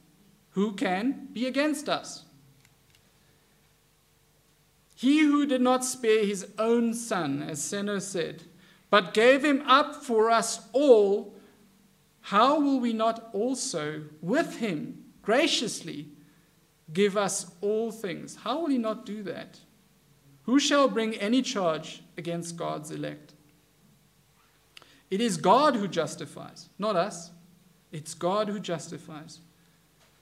who 0.50 0.72
can 0.72 1.28
be 1.32 1.46
against 1.46 1.88
us? 1.88 2.24
He 4.94 5.20
who 5.20 5.46
did 5.46 5.62
not 5.62 5.82
spare 5.82 6.26
his 6.26 6.46
own 6.58 6.92
son, 6.92 7.42
as 7.42 7.64
Senna 7.64 7.98
said, 7.98 8.42
but 8.90 9.14
gave 9.14 9.42
him 9.42 9.62
up 9.66 10.04
for 10.04 10.30
us 10.30 10.68
all, 10.74 11.34
how 12.20 12.60
will 12.60 12.78
we 12.78 12.92
not 12.92 13.30
also 13.32 14.02
with 14.20 14.58
him 14.58 15.02
graciously 15.22 16.08
give 16.92 17.16
us 17.16 17.50
all 17.60 17.90
things? 17.90 18.36
How 18.36 18.60
will 18.60 18.68
he 18.68 18.78
not 18.78 19.06
do 19.06 19.22
that? 19.24 19.60
Who 20.44 20.58
shall 20.58 20.88
bring 20.88 21.14
any 21.16 21.42
charge 21.42 22.02
against 22.16 22.56
God's 22.56 22.90
elect? 22.90 23.34
It 25.10 25.20
is 25.20 25.36
God 25.36 25.74
who 25.76 25.88
justifies, 25.88 26.68
not 26.78 26.96
us. 26.96 27.30
It's 27.92 28.14
God 28.14 28.48
who 28.48 28.60
justifies. 28.60 29.40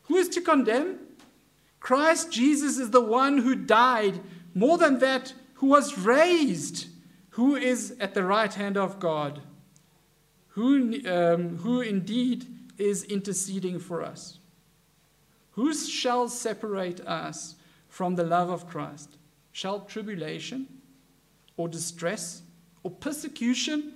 Who 0.04 0.16
is 0.16 0.28
to 0.30 0.40
condemn? 0.40 0.98
Christ 1.80 2.32
Jesus 2.32 2.78
is 2.78 2.90
the 2.90 3.00
one 3.00 3.38
who 3.38 3.54
died, 3.54 4.20
more 4.54 4.78
than 4.78 4.98
that, 4.98 5.34
who 5.54 5.66
was 5.66 5.98
raised, 5.98 6.86
who 7.30 7.54
is 7.54 7.94
at 8.00 8.14
the 8.14 8.24
right 8.24 8.52
hand 8.52 8.76
of 8.76 8.98
God, 8.98 9.40
who, 10.48 11.00
um, 11.06 11.58
who 11.58 11.80
indeed 11.80 12.46
is 12.78 13.04
interceding 13.04 13.78
for 13.78 14.02
us. 14.02 14.37
Who 15.58 15.74
shall 15.74 16.28
separate 16.28 17.00
us 17.00 17.56
from 17.88 18.14
the 18.14 18.22
love 18.22 18.48
of 18.48 18.68
Christ? 18.68 19.16
Shall 19.50 19.80
tribulation, 19.80 20.68
or 21.56 21.66
distress, 21.66 22.42
or 22.84 22.92
persecution, 22.92 23.94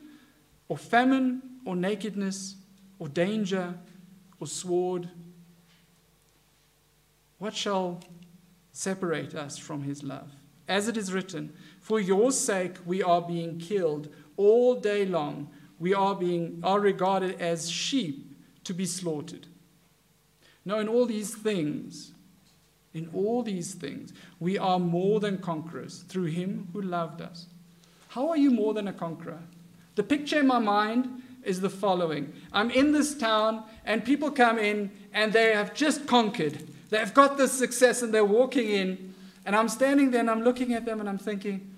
or 0.66 0.76
famine, 0.76 1.40
or 1.64 1.76
nakedness, 1.76 2.56
or 2.98 3.06
danger, 3.06 3.78
or 4.40 4.48
sword? 4.48 5.08
What 7.38 7.54
shall 7.54 8.00
separate 8.72 9.36
us 9.36 9.56
from 9.56 9.84
his 9.84 10.02
love? 10.02 10.32
As 10.66 10.88
it 10.88 10.96
is 10.96 11.12
written, 11.12 11.52
For 11.78 12.00
your 12.00 12.32
sake 12.32 12.78
we 12.84 13.04
are 13.04 13.22
being 13.22 13.60
killed 13.60 14.08
all 14.36 14.74
day 14.74 15.06
long. 15.06 15.48
We 15.78 15.94
are, 15.94 16.16
being, 16.16 16.58
are 16.64 16.80
regarded 16.80 17.40
as 17.40 17.70
sheep 17.70 18.34
to 18.64 18.74
be 18.74 18.84
slaughtered. 18.84 19.46
No, 20.64 20.78
in 20.78 20.88
all 20.88 21.06
these 21.06 21.34
things, 21.34 22.12
in 22.94 23.08
all 23.12 23.42
these 23.42 23.74
things, 23.74 24.12
we 24.38 24.58
are 24.58 24.78
more 24.78 25.18
than 25.20 25.38
conquerors 25.38 26.00
through 26.08 26.26
him 26.26 26.68
who 26.72 26.82
loved 26.82 27.20
us. 27.20 27.46
How 28.08 28.28
are 28.28 28.36
you 28.36 28.50
more 28.50 28.74
than 28.74 28.88
a 28.88 28.92
conqueror? 28.92 29.40
The 29.94 30.02
picture 30.02 30.38
in 30.38 30.46
my 30.46 30.58
mind 30.58 31.22
is 31.42 31.60
the 31.60 31.70
following 31.70 32.32
I'm 32.52 32.70
in 32.70 32.92
this 32.92 33.14
town, 33.14 33.64
and 33.84 34.04
people 34.04 34.30
come 34.30 34.58
in 34.58 34.90
and 35.12 35.32
they 35.32 35.54
have 35.54 35.74
just 35.74 36.06
conquered. 36.06 36.66
They've 36.90 37.12
got 37.12 37.38
this 37.38 37.52
success 37.52 38.02
and 38.02 38.12
they're 38.12 38.24
walking 38.24 38.68
in, 38.68 39.14
and 39.46 39.56
I'm 39.56 39.68
standing 39.68 40.10
there 40.10 40.20
and 40.20 40.30
I'm 40.30 40.42
looking 40.42 40.74
at 40.74 40.84
them 40.84 41.00
and 41.00 41.08
I'm 41.08 41.18
thinking, 41.18 41.68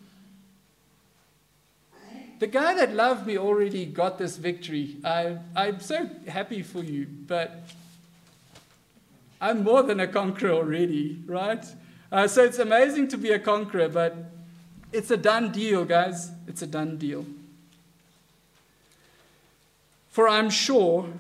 the 2.41 2.47
guy 2.49 2.75
that 2.75 2.93
loved 2.93 3.27
me 3.27 3.39
already 3.39 3.87
got 3.87 4.19
this 4.19 4.37
victory. 4.37 4.97
I, 5.05 5.39
I'm 5.55 5.81
so 5.81 6.11
happy 6.27 6.63
for 6.63 6.83
you, 6.83 7.07
but 7.07 7.63
I'm 9.45 9.63
more 9.63 9.83
than 9.83 10.01
a 10.01 10.07
conqueror 10.07 10.53
already, 10.53 11.23
right? 11.27 11.63
Uh, 12.11 12.27
so 12.27 12.43
it's 12.43 12.59
amazing 12.59 13.09
to 13.09 13.19
be 13.19 13.31
a 13.31 13.39
conqueror, 13.39 13.91
but 13.91 14.17
it's 14.91 15.11
a 15.11 15.19
done 15.19 15.53
deal, 15.53 15.85
guys. 15.85 16.31
It's 16.49 16.63
a 16.63 16.67
done 16.67 16.97
deal. 16.97 17.27
For 20.09 20.27
I'm 20.27 20.49
sure 20.49 21.11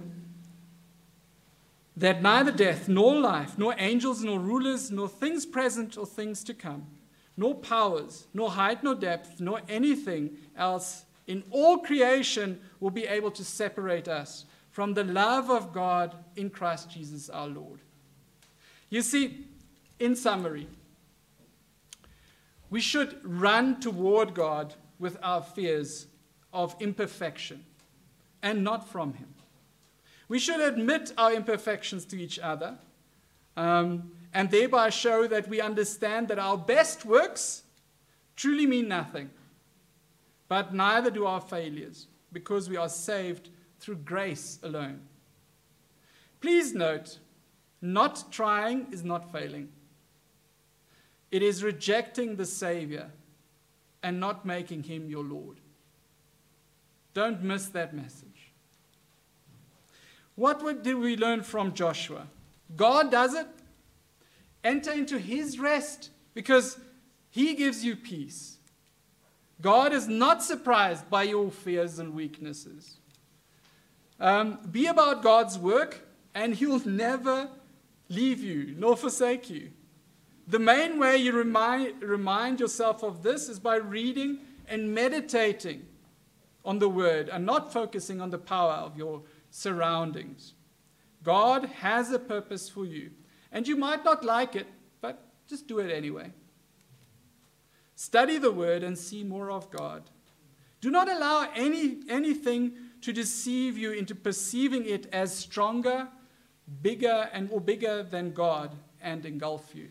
that 1.98 2.22
neither 2.22 2.50
death, 2.50 2.88
nor 2.88 3.14
life, 3.14 3.58
nor 3.58 3.74
angels, 3.76 4.24
nor 4.24 4.38
rulers, 4.38 4.90
nor 4.90 5.06
things 5.06 5.44
present 5.44 5.98
or 5.98 6.06
things 6.06 6.42
to 6.44 6.54
come, 6.54 6.87
nor 7.37 7.54
powers, 7.54 8.26
nor 8.32 8.52
height, 8.52 8.82
nor 8.82 8.94
depth, 8.94 9.38
nor 9.38 9.60
anything 9.68 10.30
else 10.56 11.04
in 11.26 11.44
all 11.50 11.76
creation 11.76 12.58
will 12.80 12.90
be 12.90 13.04
able 13.04 13.32
to 13.32 13.44
separate 13.44 14.08
us 14.08 14.46
from 14.70 14.94
the 14.94 15.04
love 15.04 15.50
of 15.50 15.74
God 15.74 16.14
in 16.37 16.48
Christ 16.48 16.90
Jesus 16.90 17.28
our 17.28 17.48
Lord. 17.48 17.80
You 18.94 19.02
see, 19.02 19.44
in 19.98 20.14
summary, 20.14 20.68
we 22.70 22.80
should 22.80 23.18
run 23.24 23.80
toward 23.80 24.35
God 24.35 24.74
with 25.00 25.18
our 25.20 25.42
fears 25.42 26.07
of 26.52 26.76
imperfection 26.78 27.64
and 28.40 28.62
not 28.62 28.88
from 28.88 29.14
Him. 29.14 29.35
We 30.28 30.38
should 30.38 30.61
admit 30.61 31.12
our 31.18 31.33
imperfections 31.33 32.04
to 32.04 32.16
each 32.16 32.38
other 32.38 32.78
um, 33.57 34.12
and 34.33 34.48
thereby 34.48 34.90
show 34.90 35.26
that 35.26 35.48
we 35.48 35.61
understand 35.61 36.28
that 36.28 36.38
our 36.38 36.57
best 36.57 37.04
works 37.04 37.64
truly 38.37 38.64
mean 38.64 38.87
nothing, 38.87 39.28
but 40.46 40.72
neither 40.72 41.11
do 41.11 41.26
our 41.26 41.40
failures 41.40 42.07
because 42.33 42.70
we 42.70 42.76
are 42.76 42.88
saved 42.88 43.48
through 43.80 43.96
grace 43.96 44.61
alone. 44.62 45.00
Please 46.40 46.74
note, 46.74 47.18
not 47.80 48.32
trying 48.32 48.87
is 48.92 49.04
not 49.04 49.30
failing. 49.32 49.68
It 51.30 51.42
is 51.42 51.62
rejecting 51.62 52.37
the 52.37 52.46
Savior 52.46 53.10
and 54.02 54.20
not 54.20 54.46
making 54.46 54.84
him 54.84 55.08
your 55.08 55.24
Lord. 55.24 55.58
Don't 57.12 57.42
miss 57.42 57.66
that 57.68 57.94
message. 57.94 58.52
What 60.37 60.82
did 60.82 60.96
we 60.96 61.16
learn 61.16 61.42
from 61.42 61.74
Joshua? 61.74 62.26
God 62.76 63.10
does 63.10 63.34
it. 63.34 63.46
Enter 64.62 64.92
into 64.92 65.18
his 65.18 65.58
rest 65.58 66.10
because 66.34 66.78
he 67.30 67.54
gives 67.54 67.84
you 67.84 67.96
peace. 67.96 68.58
God 69.60 69.92
is 69.92 70.08
not 70.08 70.42
surprised 70.42 71.08
by 71.08 71.22
your 71.24 71.50
fears 71.50 71.98
and 71.98 72.14
weaknesses. 72.14 72.96
Um, 74.18 74.58
be 74.70 74.87
about 74.87 75.22
God's 75.22 75.58
work, 75.58 76.06
and 76.34 76.54
he'll 76.54 76.78
never 76.84 77.48
leave 78.14 78.40
you 78.40 78.74
nor 78.77 78.96
forsake 78.96 79.50
you. 79.50 79.70
The 80.46 80.59
main 80.59 80.98
way 80.98 81.16
you 81.16 81.33
remind, 81.33 82.03
remind 82.03 82.61
yourself 82.61 83.03
of 83.03 83.22
this 83.22 83.48
is 83.48 83.59
by 83.59 83.77
reading 83.77 84.40
and 84.68 84.94
meditating 84.94 85.87
on 86.64 86.79
the 86.79 86.88
word 86.88 87.29
and 87.29 87.44
not 87.44 87.72
focusing 87.72 88.20
on 88.20 88.31
the 88.31 88.38
power 88.38 88.74
of 88.74 88.96
your 88.96 89.22
surroundings. 89.50 90.55
God 91.22 91.64
has 91.81 92.11
a 92.11 92.18
purpose 92.18 92.68
for 92.68 92.85
you, 92.85 93.11
and 93.50 93.66
you 93.66 93.77
might 93.77 94.05
not 94.05 94.24
like 94.24 94.55
it, 94.55 94.66
but 95.00 95.27
just 95.46 95.66
do 95.66 95.79
it 95.79 95.90
anyway. 95.90 96.33
Study 97.94 98.38
the 98.38 98.53
word 98.53 98.83
and 98.83 98.98
see 98.98 99.24
more 99.24 99.50
of 99.50 99.70
God. 99.70 100.11
Do 100.81 100.90
not 100.90 101.09
allow 101.09 101.48
any, 101.55 102.00
anything 102.11 102.72
to 103.00 103.12
deceive 103.12 103.79
you 103.79 103.92
into 103.92 104.14
perceiving 104.14 104.85
it 104.85 105.07
as 105.12 105.35
stronger, 105.35 106.09
bigger, 106.83 107.29
and 107.33 107.50
or 107.50 107.61
bigger 107.61 108.03
than 108.03 108.33
God 108.33 108.70
and 109.00 109.24
engulf 109.24 109.74
you. 109.74 109.88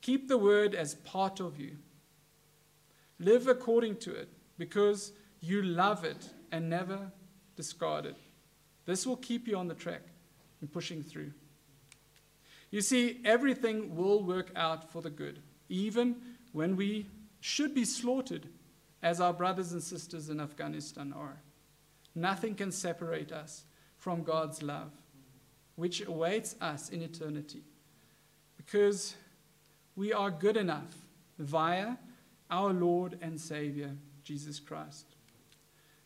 Keep 0.00 0.28
the 0.28 0.38
word 0.38 0.74
as 0.74 0.96
part 0.96 1.40
of 1.40 1.58
you. 1.58 1.76
Live 3.18 3.46
according 3.46 3.96
to 3.98 4.14
it 4.14 4.28
because 4.58 5.12
you 5.40 5.62
love 5.62 6.04
it 6.04 6.28
and 6.52 6.68
never 6.68 7.10
discard 7.56 8.06
it. 8.06 8.16
This 8.86 9.06
will 9.06 9.16
keep 9.16 9.48
you 9.48 9.56
on 9.56 9.68
the 9.68 9.74
track 9.74 10.02
and 10.60 10.72
pushing 10.72 11.02
through. 11.02 11.32
You 12.70 12.80
see, 12.80 13.20
everything 13.24 13.94
will 13.94 14.22
work 14.22 14.50
out 14.56 14.90
for 14.90 15.00
the 15.00 15.10
good, 15.10 15.38
even 15.68 16.16
when 16.52 16.76
we 16.76 17.06
should 17.40 17.74
be 17.74 17.84
slaughtered, 17.84 18.48
as 19.02 19.20
our 19.20 19.32
brothers 19.32 19.72
and 19.72 19.82
sisters 19.82 20.30
in 20.30 20.40
Afghanistan 20.40 21.12
are. 21.16 21.38
Nothing 22.14 22.54
can 22.54 22.72
separate 22.72 23.32
us 23.32 23.64
from 23.96 24.22
God's 24.22 24.62
love, 24.62 24.92
which 25.76 26.06
awaits 26.06 26.56
us 26.60 26.88
in 26.88 27.02
eternity. 27.02 27.62
Because 28.56 29.14
we 29.96 30.12
are 30.12 30.30
good 30.30 30.56
enough 30.56 30.94
via 31.38 31.96
our 32.50 32.72
Lord 32.72 33.18
and 33.20 33.40
Savior, 33.40 33.90
Jesus 34.22 34.60
Christ. 34.60 35.06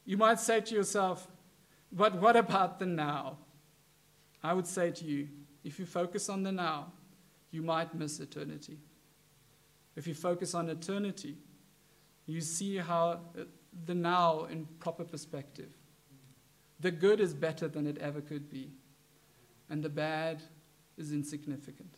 You 0.05 0.17
might 0.17 0.41
say 0.41 0.61
to 0.61 0.75
yourself, 0.75 1.29
but 1.93 2.15
what 2.21 2.37
about 2.37 2.79
the 2.79 2.87
now? 2.87 3.39
I 4.43 4.53
would 4.53 4.67
say 4.67 4.91
to 4.91 5.05
you, 5.05 5.29
if 5.65 5.79
you 5.79 5.87
focus 5.87 6.29
on 6.29 6.43
the 6.43 6.53
now, 6.53 6.93
you 7.51 7.63
might 7.63 7.95
miss 7.95 8.21
eternity. 8.21 8.79
If 9.97 10.07
you 10.07 10.15
focus 10.15 10.55
on 10.55 10.69
eternity, 10.69 11.37
you 12.27 12.41
see 12.41 12.77
how 12.77 13.21
uh, 13.39 13.45
the 13.87 13.95
now 13.95 14.45
in 14.45 14.67
proper 14.79 15.05
perspective. 15.05 15.71
The 16.81 16.91
good 16.91 17.21
is 17.21 17.35
better 17.35 17.69
than 17.69 17.87
it 17.87 17.99
ever 17.99 18.21
could 18.21 18.49
be, 18.49 18.71
and 19.71 19.83
the 19.83 19.89
bad 19.89 20.43
is 20.97 21.13
insignificant. 21.13 21.95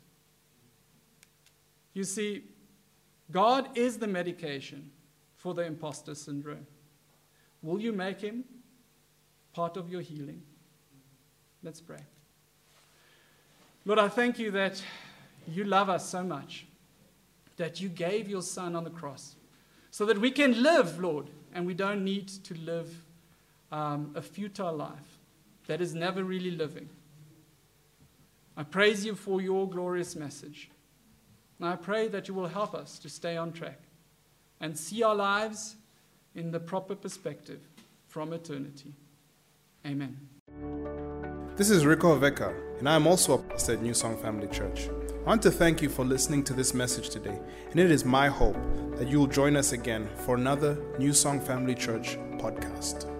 You 1.94 2.04
see, 2.04 2.44
God 3.30 3.76
is 3.76 3.98
the 3.98 4.06
medication 4.06 4.90
for 5.36 5.54
the 5.54 5.62
imposter 5.62 6.14
syndrome. 6.14 6.66
Will 7.62 7.80
you 7.80 7.92
make 7.92 8.20
him 8.20 8.44
part 9.52 9.76
of 9.76 9.88
your 9.88 10.00
healing? 10.00 10.42
Let's 11.62 11.80
pray. 11.80 12.00
Lord, 13.84 13.98
I 13.98 14.08
thank 14.08 14.38
you 14.38 14.50
that 14.52 14.82
you 15.48 15.64
love 15.64 15.88
us 15.88 16.08
so 16.08 16.22
much 16.22 16.66
that 17.56 17.80
you 17.80 17.88
gave 17.88 18.28
your 18.28 18.42
Son 18.42 18.74
on 18.74 18.84
the 18.84 18.90
cross 18.90 19.36
so 19.90 20.06
that 20.06 20.18
we 20.18 20.30
can 20.30 20.62
live, 20.62 20.98
Lord, 21.00 21.28
and 21.52 21.66
we 21.66 21.74
don't 21.74 22.04
need 22.04 22.28
to 22.28 22.54
live 22.54 23.04
um, 23.72 24.12
a 24.14 24.22
futile 24.22 24.74
life 24.74 25.18
that 25.66 25.80
is 25.80 25.94
never 25.94 26.24
really 26.24 26.50
living. 26.50 26.88
I 28.60 28.62
praise 28.62 29.06
you 29.06 29.14
for 29.14 29.40
your 29.40 29.66
glorious 29.66 30.14
message. 30.14 30.70
And 31.58 31.66
I 31.66 31.76
pray 31.76 32.08
that 32.08 32.28
you 32.28 32.34
will 32.34 32.48
help 32.48 32.74
us 32.74 32.98
to 32.98 33.08
stay 33.08 33.38
on 33.38 33.52
track 33.52 33.80
and 34.60 34.76
see 34.76 35.02
our 35.02 35.14
lives 35.14 35.76
in 36.34 36.50
the 36.50 36.60
proper 36.60 36.94
perspective 36.94 37.60
from 38.06 38.34
eternity. 38.34 38.92
Amen. 39.86 40.14
This 41.56 41.70
is 41.70 41.86
Rico 41.86 42.18
Veka, 42.20 42.54
and 42.78 42.86
I 42.86 42.96
am 42.96 43.06
also 43.06 43.32
a 43.32 43.38
pastor 43.38 43.72
at 43.72 43.82
New 43.82 43.94
Song 43.94 44.18
Family 44.18 44.48
Church. 44.48 44.90
I 45.24 45.28
want 45.30 45.40
to 45.40 45.50
thank 45.50 45.80
you 45.80 45.88
for 45.88 46.04
listening 46.04 46.44
to 46.44 46.52
this 46.52 46.74
message 46.74 47.08
today, 47.08 47.38
and 47.70 47.80
it 47.80 47.90
is 47.90 48.04
my 48.04 48.28
hope 48.28 48.58
that 48.96 49.08
you 49.08 49.20
will 49.20 49.26
join 49.26 49.56
us 49.56 49.72
again 49.72 50.06
for 50.26 50.34
another 50.34 50.76
New 50.98 51.14
Song 51.14 51.40
Family 51.40 51.74
Church 51.74 52.18
podcast. 52.36 53.19